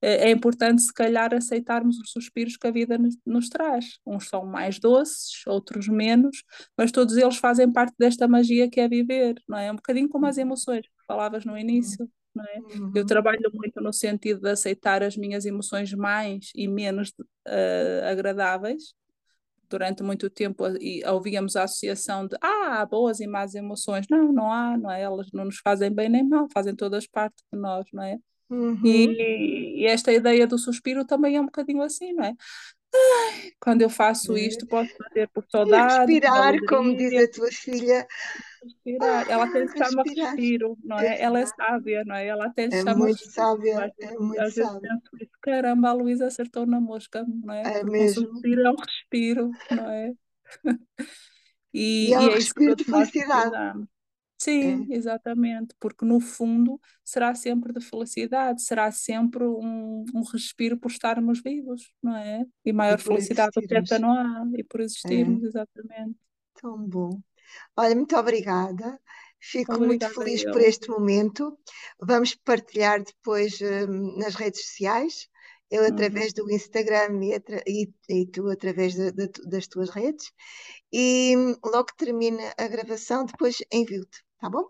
É, 0.00 0.28
é 0.28 0.30
importante, 0.30 0.82
se 0.82 0.92
calhar, 0.94 1.34
aceitarmos 1.34 1.98
os 1.98 2.10
suspiros 2.12 2.56
que 2.56 2.66
a 2.66 2.70
vida 2.70 2.96
nos, 2.96 3.16
nos 3.26 3.48
traz. 3.48 3.98
Uns 4.06 4.28
são 4.28 4.46
mais 4.46 4.78
doces, 4.78 5.44
outros 5.46 5.88
menos, 5.88 6.44
mas 6.76 6.92
todos 6.92 7.16
eles 7.16 7.36
fazem 7.36 7.70
parte 7.72 7.94
desta 7.98 8.28
magia 8.28 8.70
que 8.70 8.80
é 8.80 8.88
viver, 8.88 9.42
não 9.48 9.58
é? 9.58 9.66
É 9.66 9.72
um 9.72 9.76
bocadinho 9.76 10.08
como 10.08 10.26
as 10.26 10.36
uhum. 10.36 10.42
emoções 10.42 10.86
que 10.86 11.06
falavas 11.06 11.44
no 11.44 11.58
início. 11.58 12.08
Não 12.34 12.44
é? 12.44 12.58
Uhum. 12.58 12.92
Eu 12.94 13.04
trabalho 13.04 13.50
muito 13.52 13.80
no 13.80 13.92
sentido 13.92 14.40
de 14.40 14.50
aceitar 14.50 15.02
as 15.02 15.16
minhas 15.16 15.44
emoções 15.44 15.92
mais 15.92 16.50
e 16.54 16.68
menos 16.68 17.08
uh, 17.08 18.04
agradáveis, 18.08 18.94
durante 19.68 20.02
muito 20.02 20.28
tempo 20.30 20.64
e 20.80 21.04
ouvíamos 21.06 21.56
a 21.56 21.64
associação 21.64 22.26
de 22.26 22.36
ah, 22.40 22.86
boas 22.86 23.20
e 23.20 23.26
más 23.26 23.54
emoções. 23.54 24.06
Não, 24.10 24.32
não 24.32 24.52
há, 24.52 24.76
não 24.76 24.90
é? 24.90 25.02
Elas 25.02 25.28
não 25.32 25.44
nos 25.44 25.58
fazem 25.58 25.92
bem 25.92 26.08
nem 26.08 26.22
mal, 26.22 26.48
fazem 26.52 26.74
todas 26.74 27.06
parte 27.06 27.36
de 27.52 27.58
nós, 27.58 27.86
não 27.92 28.02
é? 28.02 28.18
Uhum. 28.50 28.80
E, 28.84 29.82
e, 29.82 29.86
esta 29.86 30.10
ideia 30.12 30.46
do 30.46 30.58
suspiro 30.58 31.04
também 31.04 31.36
é 31.36 31.40
um 31.40 31.46
bocadinho 31.46 31.82
assim, 31.82 32.12
não 32.14 32.24
é? 32.24 32.34
Ai, 32.94 33.52
quando 33.60 33.82
eu 33.82 33.90
faço 33.90 34.36
é. 34.36 34.40
isto, 34.40 34.66
posso 34.66 34.90
fazer 34.96 35.28
por 35.28 35.44
saudade. 35.50 36.12
respirar, 36.12 36.54
como 36.66 36.96
diz 36.96 37.14
a 37.14 37.30
tua 37.30 37.52
filha. 37.52 38.06
Respirar. 38.62 39.30
Ela 39.30 39.44
até 39.44 39.66
se 39.66 39.78
chama 39.78 40.02
respiro, 40.02 40.78
não 40.82 40.98
é? 40.98 41.20
Ela 41.20 41.40
é 41.40 41.46
sábia, 41.46 42.02
não 42.06 42.16
é? 42.16 42.26
Ela 42.26 42.46
até 42.46 42.70
se 42.70 42.76
é 42.76 42.82
chama 42.82 42.94
muito 42.94 43.30
sábia, 43.30 43.92
é 44.00 44.18
muito 44.18 44.40
às 44.40 44.54
sábia. 44.54 44.80
Vezes 44.80 45.02
penso, 45.18 45.30
caramba, 45.42 45.88
a 45.90 45.92
Luísa 45.92 46.26
acertou 46.26 46.66
na 46.66 46.80
mosca, 46.80 47.24
não 47.28 47.54
é? 47.54 47.60
É 47.60 47.80
Porque 47.80 47.90
mesmo. 47.90 48.26
Suspiro 48.26 48.66
é 48.66 48.70
um 48.70 48.76
respiro, 48.76 49.50
não 49.70 49.90
é? 49.90 50.12
e, 51.74 52.08
e 52.08 52.14
é 52.14 52.18
um 52.18 52.22
e 52.22 52.30
é 52.30 52.34
respiro 52.34 52.74
de 52.76 52.84
felicidade. 52.84 53.88
Sim, 54.38 54.86
é. 54.88 54.96
exatamente, 54.96 55.74
porque 55.80 56.04
no 56.04 56.20
fundo 56.20 56.80
será 57.04 57.34
sempre 57.34 57.72
de 57.72 57.80
felicidade, 57.80 58.62
será 58.62 58.92
sempre 58.92 59.42
um, 59.44 60.04
um 60.14 60.22
respiro 60.22 60.78
por 60.78 60.92
estarmos 60.92 61.42
vivos, 61.42 61.92
não 62.00 62.16
é? 62.16 62.44
E 62.64 62.72
maior 62.72 63.00
e 63.00 63.02
felicidade 63.02 63.50
que 63.60 63.98
não 63.98 64.12
há, 64.12 64.46
e 64.56 64.62
por 64.62 64.80
existirmos, 64.80 65.42
é. 65.42 65.46
exatamente. 65.48 66.16
Tão 66.54 66.78
bom. 66.78 67.20
Olha, 67.76 67.96
muito 67.96 68.16
obrigada. 68.16 69.00
Fico 69.40 69.74
obrigada 69.74 70.12
muito 70.12 70.14
feliz 70.14 70.44
por 70.44 70.60
este 70.60 70.88
momento. 70.88 71.58
Vamos 72.00 72.36
partilhar 72.36 73.02
depois 73.02 73.58
um, 73.60 74.18
nas 74.18 74.36
redes 74.36 74.64
sociais, 74.66 75.28
eu 75.68 75.82
uhum. 75.82 75.88
através 75.88 76.32
do 76.32 76.48
Instagram 76.50 77.20
e, 77.24 77.42
e, 77.66 77.92
e 78.08 78.26
tu 78.26 78.48
através 78.48 78.94
de, 78.94 79.10
de, 79.10 79.28
das 79.46 79.66
tuas 79.66 79.90
redes. 79.90 80.32
E 80.92 81.36
hum, 81.36 81.56
logo 81.64 81.86
que 81.86 81.96
termine 81.96 82.42
a 82.56 82.68
gravação, 82.68 83.26
depois 83.26 83.58
envio-te 83.72 84.27
tá 84.38 84.48
bom? 84.48 84.68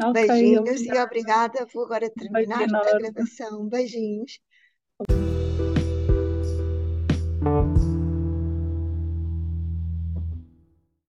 Okay, 0.00 0.12
Beijinhos 0.12 0.58
obrigada. 0.60 0.98
e 0.98 1.02
obrigada. 1.02 1.66
Vou 1.72 1.84
agora 1.84 2.10
terminar 2.10 2.62
a 2.62 2.98
gravação. 2.98 3.68
Beijinhos. 3.68 4.40